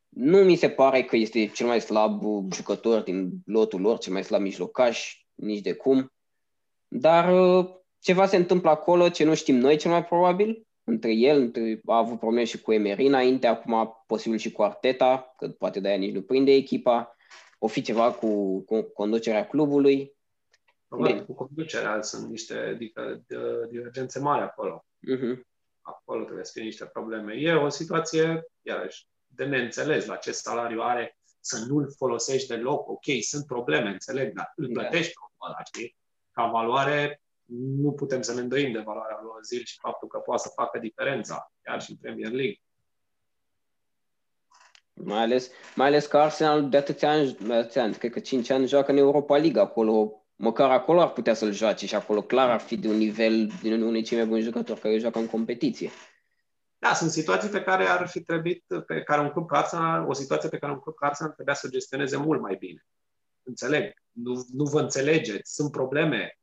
[0.09, 2.23] Nu mi se pare că este cel mai slab
[2.53, 6.13] jucător din lotul lor, cel mai slab mijlocaș, nici de cum.
[6.87, 7.69] Dar uh,
[7.99, 11.97] ceva se întâmplă acolo ce nu știm noi cel mai probabil, între el, între, a
[11.97, 16.13] avut probleme și cu Emery înainte, acum posibil și cu Arteta, că poate de-aia nici
[16.13, 17.15] nu prinde echipa,
[17.59, 20.12] o fi ceva cu, cu conducerea clubului.
[20.93, 23.23] Probabil cu conducerea sunt niște adică,
[23.69, 24.85] divergențe mari acolo.
[24.85, 25.39] Uh-huh.
[25.81, 27.33] Acolo trebuie să fie niște probleme.
[27.33, 32.89] E o situație, iarăși, de neînțeles la ce salariu are, să nu-l folosești deloc.
[32.89, 34.79] Ok, sunt probleme, înțeleg, dar îl da.
[34.79, 35.97] plătești pe ăla, știi?
[36.31, 37.21] Ca valoare,
[37.81, 40.79] nu putem să ne îndoim de valoarea lui Ozil și faptul că poate să facă
[40.79, 42.61] diferența, chiar și în Premier League.
[44.93, 48.49] Mai ales, mai ales că Arsenal de atâția ani, de atâția ani, cred că 5
[48.49, 52.49] ani joacă în Europa League acolo măcar acolo ar putea să-l joace și acolo clar
[52.49, 55.89] ar fi de un nivel din unul cei mai buni jucători care joacă în competiție.
[56.77, 60.13] Da, sunt situații pe care ar fi trebuit, pe care un club ca Arsenal, o
[60.13, 62.85] situație pe care un club ca Arsenal trebuia să o gestioneze mult mai bine.
[63.43, 66.39] Înțeleg, nu, nu vă înțelegeți, sunt probleme,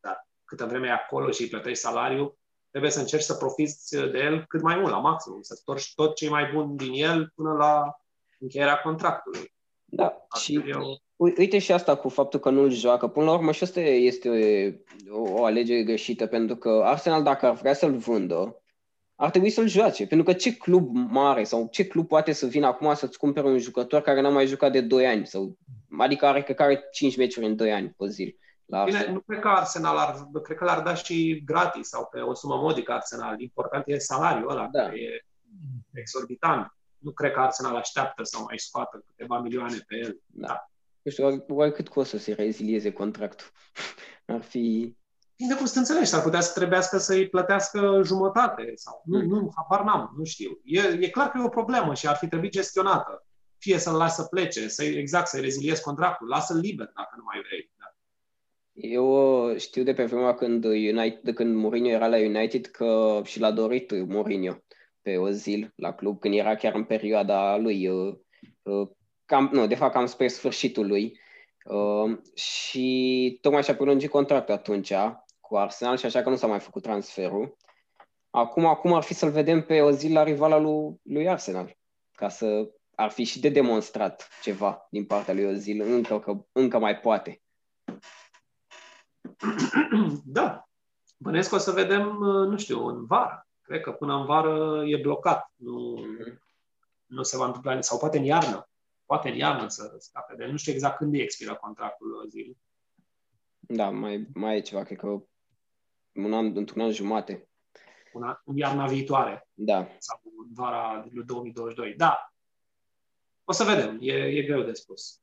[0.00, 2.38] dar câtă vreme e acolo și îi plătești salariu,
[2.70, 6.14] trebuie să încerci să profiți de el cât mai mult, la maximum, să torci tot
[6.14, 8.00] cei mai buni din el până la
[8.38, 9.54] încheierea contractului.
[9.84, 11.02] Da, Asta și eu
[11.36, 13.08] uite și asta cu faptul că nu-l joacă.
[13.08, 14.28] Până la urmă și asta este
[15.10, 18.62] o, o alegere greșită, pentru că Arsenal, dacă ar vrea să-l vândă,
[19.14, 20.06] ar trebui să-l joace.
[20.06, 23.58] Pentru că ce club mare sau ce club poate să vină acum să-ți cumpere un
[23.58, 25.26] jucător care n-a mai jucat de 2 ani?
[25.26, 25.56] Sau,
[25.98, 28.36] adică are, că are 5 meciuri în 2 ani pe zi.
[28.64, 32.20] La Bine, nu cred că Arsenal ar, cred că l-ar da și gratis sau pe
[32.20, 33.40] o sumă modică Arsenal.
[33.40, 34.82] Important e salariul ăla, da.
[34.82, 35.24] care e
[35.94, 36.76] exorbitant.
[36.98, 40.20] Nu cred că Arsenal așteaptă să mai scoată câteva milioane pe el.
[40.26, 40.71] Da.
[41.02, 43.46] Nu știu, oare cât costă să-i rezilieze contractul?
[44.26, 44.96] Ar fi...
[45.36, 49.02] Bine, cum să înțelegi, s-ar putea să trebuiască să-i plătească jumătate sau...
[49.04, 49.28] Nu, mm.
[49.28, 50.60] nu, habar n-am, nu știu.
[50.64, 53.26] E, e clar că e o problemă și ar fi trebuit gestionată.
[53.58, 57.42] Fie să-l lași să plece, să exact, să-i reziliezi contractul, lasă-l liber dacă nu mai
[57.46, 57.72] vrei.
[57.78, 57.94] Da.
[58.72, 63.40] Eu știu de pe vremea când, United, de când Mourinho era la United că și
[63.40, 64.56] l-a dorit Mourinho
[65.02, 68.14] pe Ozil la club, când era chiar în perioada lui uh,
[68.62, 68.88] uh,
[69.32, 71.20] cam, nu, de fapt cam spre sfârșitul lui.
[71.64, 74.92] Uh, și tocmai și-a prelungit contractul atunci
[75.40, 77.56] cu Arsenal și așa că nu s-a mai făcut transferul.
[78.30, 81.76] Acum, acum ar fi să-l vedem pe o zi la rivala lui, lui Arsenal,
[82.14, 86.78] ca să ar fi și de demonstrat ceva din partea lui Ozil, încă, că, încă
[86.78, 87.42] mai poate.
[90.24, 90.68] Da.
[91.16, 93.46] Bănesc că o să vedem, uh, nu știu, în vară.
[93.62, 95.52] Cred că până în vară e blocat.
[95.56, 96.38] Nu, mm-hmm.
[97.06, 98.71] nu se va întâmpla, sau poate în iarnă
[99.12, 102.56] poate în iarnă să scape de Nu știu exact când e expiră contractul zil.
[103.58, 105.06] Da, mai, mai e ceva, cred că
[106.12, 107.48] un an, într-un an jumate.
[108.12, 109.48] Una, în iarna viitoare.
[109.54, 109.88] Da.
[109.98, 111.94] Sau în vara 2022.
[111.94, 112.32] Da.
[113.44, 113.98] O să vedem.
[114.00, 115.20] E, e greu de spus.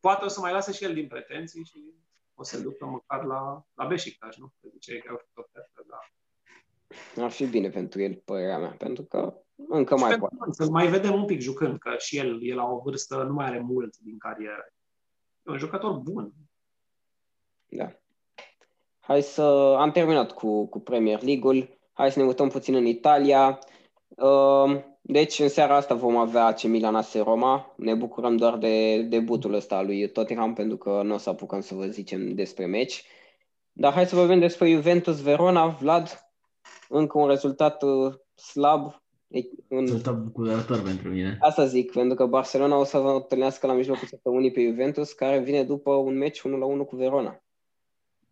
[0.00, 1.94] Poate o să mai lase și el din pretenții și
[2.34, 4.52] o să ducă măcar la, la Beșiktaș, nu?
[4.60, 5.98] De ce e greu să da.
[7.16, 10.36] Ar fi bine pentru el, părerea mea, pentru că încă și mai poate.
[10.50, 13.46] Să mai vedem un pic jucând, că și el e la o vârstă, nu mai
[13.46, 14.72] are mult din carieră.
[15.46, 16.32] E un jucător bun.
[17.68, 17.92] Da.
[18.98, 19.42] Hai să...
[19.78, 21.78] Am terminat cu, cu Premier League-ul.
[21.92, 23.58] Hai să ne mutăm puțin în Italia.
[24.08, 27.74] Uh, deci, în seara asta vom avea AC Milan AS Roma.
[27.76, 31.60] Ne bucurăm doar de debutul ăsta al lui Tottenham, pentru că nu o să apucăm
[31.60, 33.04] să vă zicem despre meci.
[33.72, 35.66] Dar hai să vorbim despre Juventus Verona.
[35.66, 36.27] Vlad,
[36.88, 39.02] încă un rezultat uh, slab.
[39.68, 39.80] Un...
[39.80, 41.38] Rezultat bucurător pentru mine.
[41.40, 45.40] Asta zic, pentru că Barcelona o să vă întâlnească la mijlocul săptămânii pe Juventus, care
[45.40, 46.42] vine după un meci 1-1
[46.86, 47.42] cu Verona.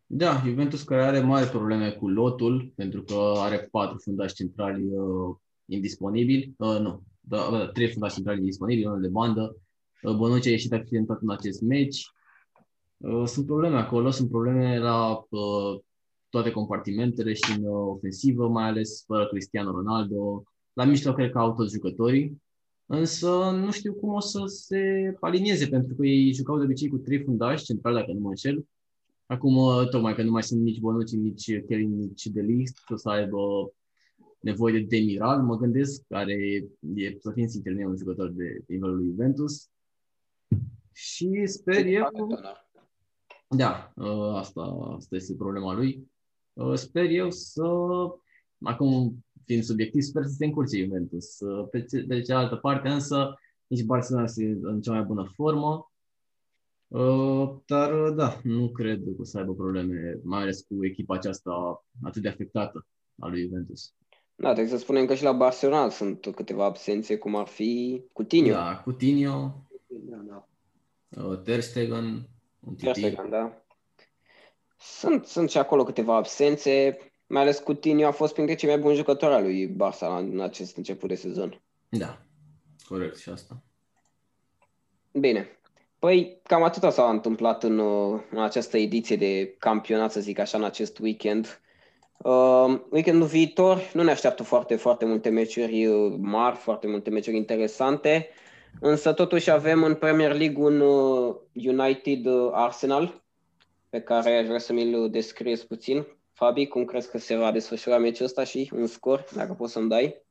[0.07, 5.37] Da, Juventus care are mari probleme cu lotul, pentru că are patru fundași centrali uh,
[5.67, 6.55] indisponibili.
[6.59, 9.57] Uh, nu, da, da, trei fundași centrali indisponibili, unul de bandă.
[10.03, 12.11] Uh, Bonucci a ieșit accidentat în acest meci.
[12.97, 15.81] Uh, sunt probleme acolo, sunt probleme la uh,
[16.37, 20.43] toate compartimentele și în uh, ofensivă, mai ales fără Cristiano Ronaldo.
[20.73, 22.43] La mijloc cred că au toți jucătorii,
[22.87, 24.81] însă nu știu cum o să se
[25.21, 28.67] alinieze, pentru că ei jucau de obicei cu trei fundași centrali, dacă nu mă înșel.
[29.27, 32.97] Acum, uh, tocmai că nu mai sunt nici Bonucci, nici Kelly, nici De Ligt, o
[32.97, 33.39] să aibă
[34.41, 36.33] nevoie de Demiral, mă gândesc, care
[36.95, 39.69] e, să fim sinceri, nu e un jucător de nivelul lui Juventus.
[40.93, 42.09] Și sper eu...
[43.49, 44.61] Da, uh, asta,
[44.97, 46.11] asta este problema lui.
[46.57, 47.63] Uh, sper eu să,
[48.63, 51.41] acum fiind subiectiv, sper să se încurce Juventus.
[51.41, 53.35] Uh, pe, ce, pe cealaltă parte, însă,
[53.67, 55.91] nici Barcelona este în cea mai bună formă.
[57.67, 62.23] Dar, da, nu cred că o să aibă probleme, mai ales cu echipa aceasta atât
[62.23, 62.87] de afectată
[63.19, 63.95] a lui Juventus.
[64.35, 68.51] Da, trebuie să spunem că și la Barcelona sunt câteva absențe, cum ar fi Coutinho.
[68.51, 71.37] Da, Coutinho, da, da.
[71.37, 72.29] Ter Stegen,
[72.77, 73.66] Ter Stegen, da.
[74.79, 78.97] Sunt, sunt și acolo câteva absențe, mai ales Coutinho a fost printre cei mai buni
[78.97, 81.61] jucători al lui Barça în acest început de sezon.
[81.89, 82.19] Da,
[82.89, 83.63] corect și asta.
[85.13, 85.49] Bine.
[85.99, 87.79] Păi cam atâta s-a întâmplat în,
[88.31, 91.61] în această ediție de campionat, să zic așa, în acest weekend.
[92.17, 97.37] Uh, weekendul viitor nu ne așteaptă foarte, foarte multe meciuri uh, mari, foarte multe meciuri
[97.37, 98.29] interesante,
[98.81, 103.26] însă totuși avem în Premier League un uh, United uh, Arsenal,
[103.97, 106.07] pe care aș vrea să mi-l descrieți puțin.
[106.33, 109.89] Fabi, cum crezi că se va desfășura meciul ăsta și un scor, dacă poți să-mi
[109.89, 110.23] dai?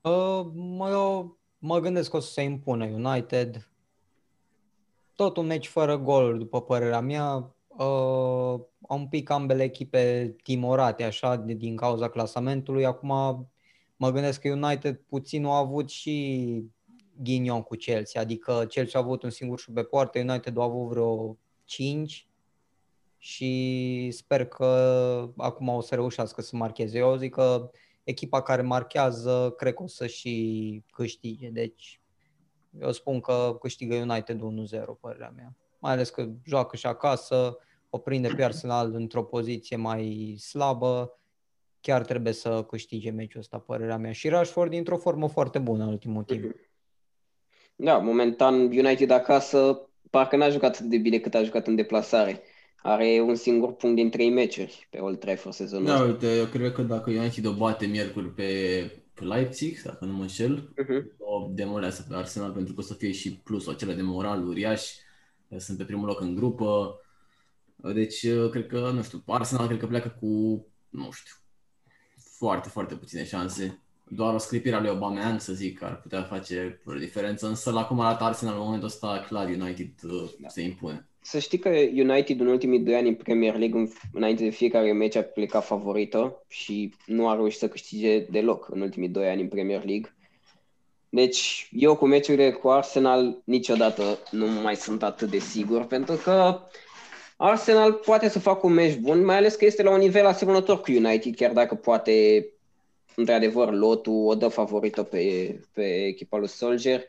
[0.00, 3.70] Uh, mă, eu mă gândesc că o să se impună United.
[5.14, 11.36] Tot un meci fără goluri, după părerea mea uh, un pic ambele echipe timorate așa
[11.36, 12.84] de, din cauza clasamentului.
[12.84, 13.08] Acum
[13.96, 16.64] mă gândesc că United puțin a avut și
[17.22, 20.88] ghinion cu Chelsea, adică Chelsea a avut un singur șut pe poartă, United a avut
[20.88, 22.28] vreo 5
[23.18, 26.98] și sper că acum o să reușească să marcheze.
[26.98, 27.70] Eu zic că
[28.04, 32.00] echipa care marchează cred că o să și câștige, deci
[32.80, 37.58] eu spun că câștigă United 1-0, părerea mea mai ales că joacă și acasă,
[37.90, 41.18] o prinde pe Arsenal într-o poziție mai slabă,
[41.80, 44.12] chiar trebuie să câștige meciul ăsta, părerea mea.
[44.12, 46.54] Și Rashford dintr-o formă foarte bună în ultimul timp.
[47.76, 52.42] Da, momentan United acasă parcă n-a jucat atât de bine cât a jucat în deplasare.
[52.76, 56.72] Are un singur punct din trei meciuri pe Old Trafford sezonul Da, uite, eu cred
[56.72, 58.50] că dacă United o bate miercuri pe,
[59.14, 61.18] pe Leipzig, dacă nu mă înșel, uh-huh.
[61.18, 64.82] o demolează pe Arsenal pentru că o să fie și plus acela de moral uriaș
[65.58, 66.98] sunt pe primul loc în grupă.
[67.76, 70.26] Deci, uh, cred că, nu știu, Arsenal cred că pleacă cu,
[70.88, 71.34] nu știu,
[72.16, 73.83] foarte, foarte puține șanse.
[74.08, 77.84] Doar o scripire a lui Aubameyang, să zic, ar putea face o diferență, însă la
[77.84, 80.48] cum arată Arsenal în momentul ăsta, clar United uh, da.
[80.48, 81.08] se impune.
[81.20, 85.16] Să știi că United în ultimii doi ani în Premier League, înainte de fiecare meci
[85.16, 89.48] a plecat favorită și nu a reușit să câștige deloc în ultimii doi ani în
[89.48, 90.14] Premier League.
[91.08, 96.60] Deci eu cu meciurile cu Arsenal niciodată nu mai sunt atât de sigur, pentru că
[97.36, 100.80] Arsenal poate să facă un meci bun, mai ales că este la un nivel asemănător
[100.80, 102.46] cu United, chiar dacă poate,
[103.16, 107.04] într-adevăr, lotul o dă favorită pe, pe echipa lui Soldier,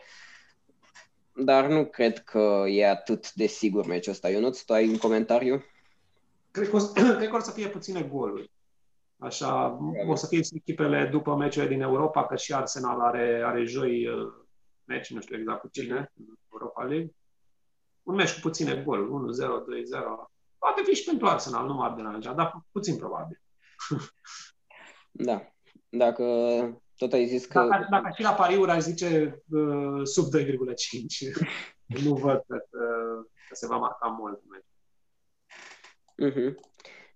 [1.35, 4.29] dar nu cred că e atât de sigur meciul ăsta.
[4.29, 5.63] Ionuț, tu ai un comentariu?
[6.51, 6.79] Cred că, o,
[7.17, 8.51] cred că o să fie puține goluri.
[9.17, 14.07] Așa, o să fie echipele după meciurile din Europa, că și Arsenal are, are joi
[14.07, 14.33] uh,
[14.83, 17.15] meci, nu știu exact cu cine, în Europa League.
[18.03, 20.29] Un meci cu puține gol, 1-0, 2-0.
[20.57, 23.41] Poate fi și pentru Arsenal, nu m-ar deranja, dar puțin probabil.
[25.17, 25.54] Da.
[25.97, 26.23] Dacă
[26.97, 27.67] tot ai zis că...
[27.69, 30.45] Dacă, dacă și la pariuri aș zice uh, sub 2,5.
[32.03, 32.57] nu văd că,
[33.47, 34.41] că se va marca mult.
[36.23, 36.53] Uh-huh.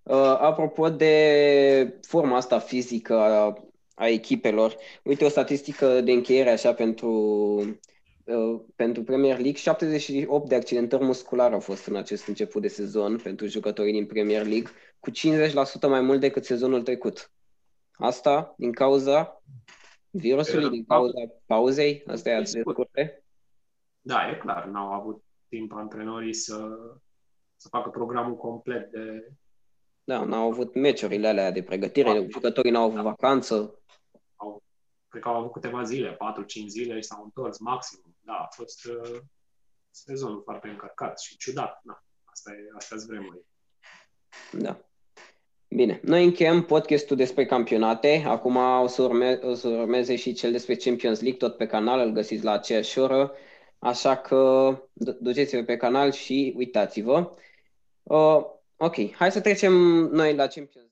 [0.03, 3.53] Uh, apropo de forma asta fizică a,
[3.95, 7.11] a echipelor, uite o statistică de încheiere așa pentru,
[8.23, 9.53] uh, pentru Premier League.
[9.53, 14.45] 78 de accidentări musculare au fost în acest început de sezon pentru jucătorii din Premier
[14.45, 17.31] League, cu 50% mai mult decât sezonul trecut.
[17.99, 19.41] Asta din cauza
[20.09, 22.03] virusului, din cauza pauzei?
[22.07, 23.23] Asta e atât de scurte?
[24.01, 24.65] Da, e clar.
[24.65, 26.77] N-au avut timp antrenorii să,
[27.55, 29.33] să facă programul complet de,
[30.09, 32.27] da, n-au avut meciurile alea de pregătire, da.
[32.29, 33.81] jucătorii n-au avut vacanță.
[34.35, 34.63] Au,
[35.07, 36.17] cred că au avut câteva zile, 4-5
[36.67, 38.15] zile și s-au întors maxim.
[38.21, 39.19] Da, a fost uh,
[39.89, 41.79] sezonul foarte încărcat și ciudat.
[41.83, 43.45] Da, asta e, asta vremuri.
[44.51, 44.88] Da.
[45.71, 48.23] Bine, noi încheiem podcastul despre campionate.
[48.27, 51.99] Acum o să, urme, o să urmeze și cel despre Champions League, tot pe canal,
[51.99, 53.31] îl găsiți la aceeași oră.
[53.79, 54.71] Așa că
[55.19, 57.31] duceți-vă pe canal și uitați-vă.
[58.03, 58.45] Uh,
[58.77, 59.73] ok, hai să trecem
[60.11, 60.88] noi la Champions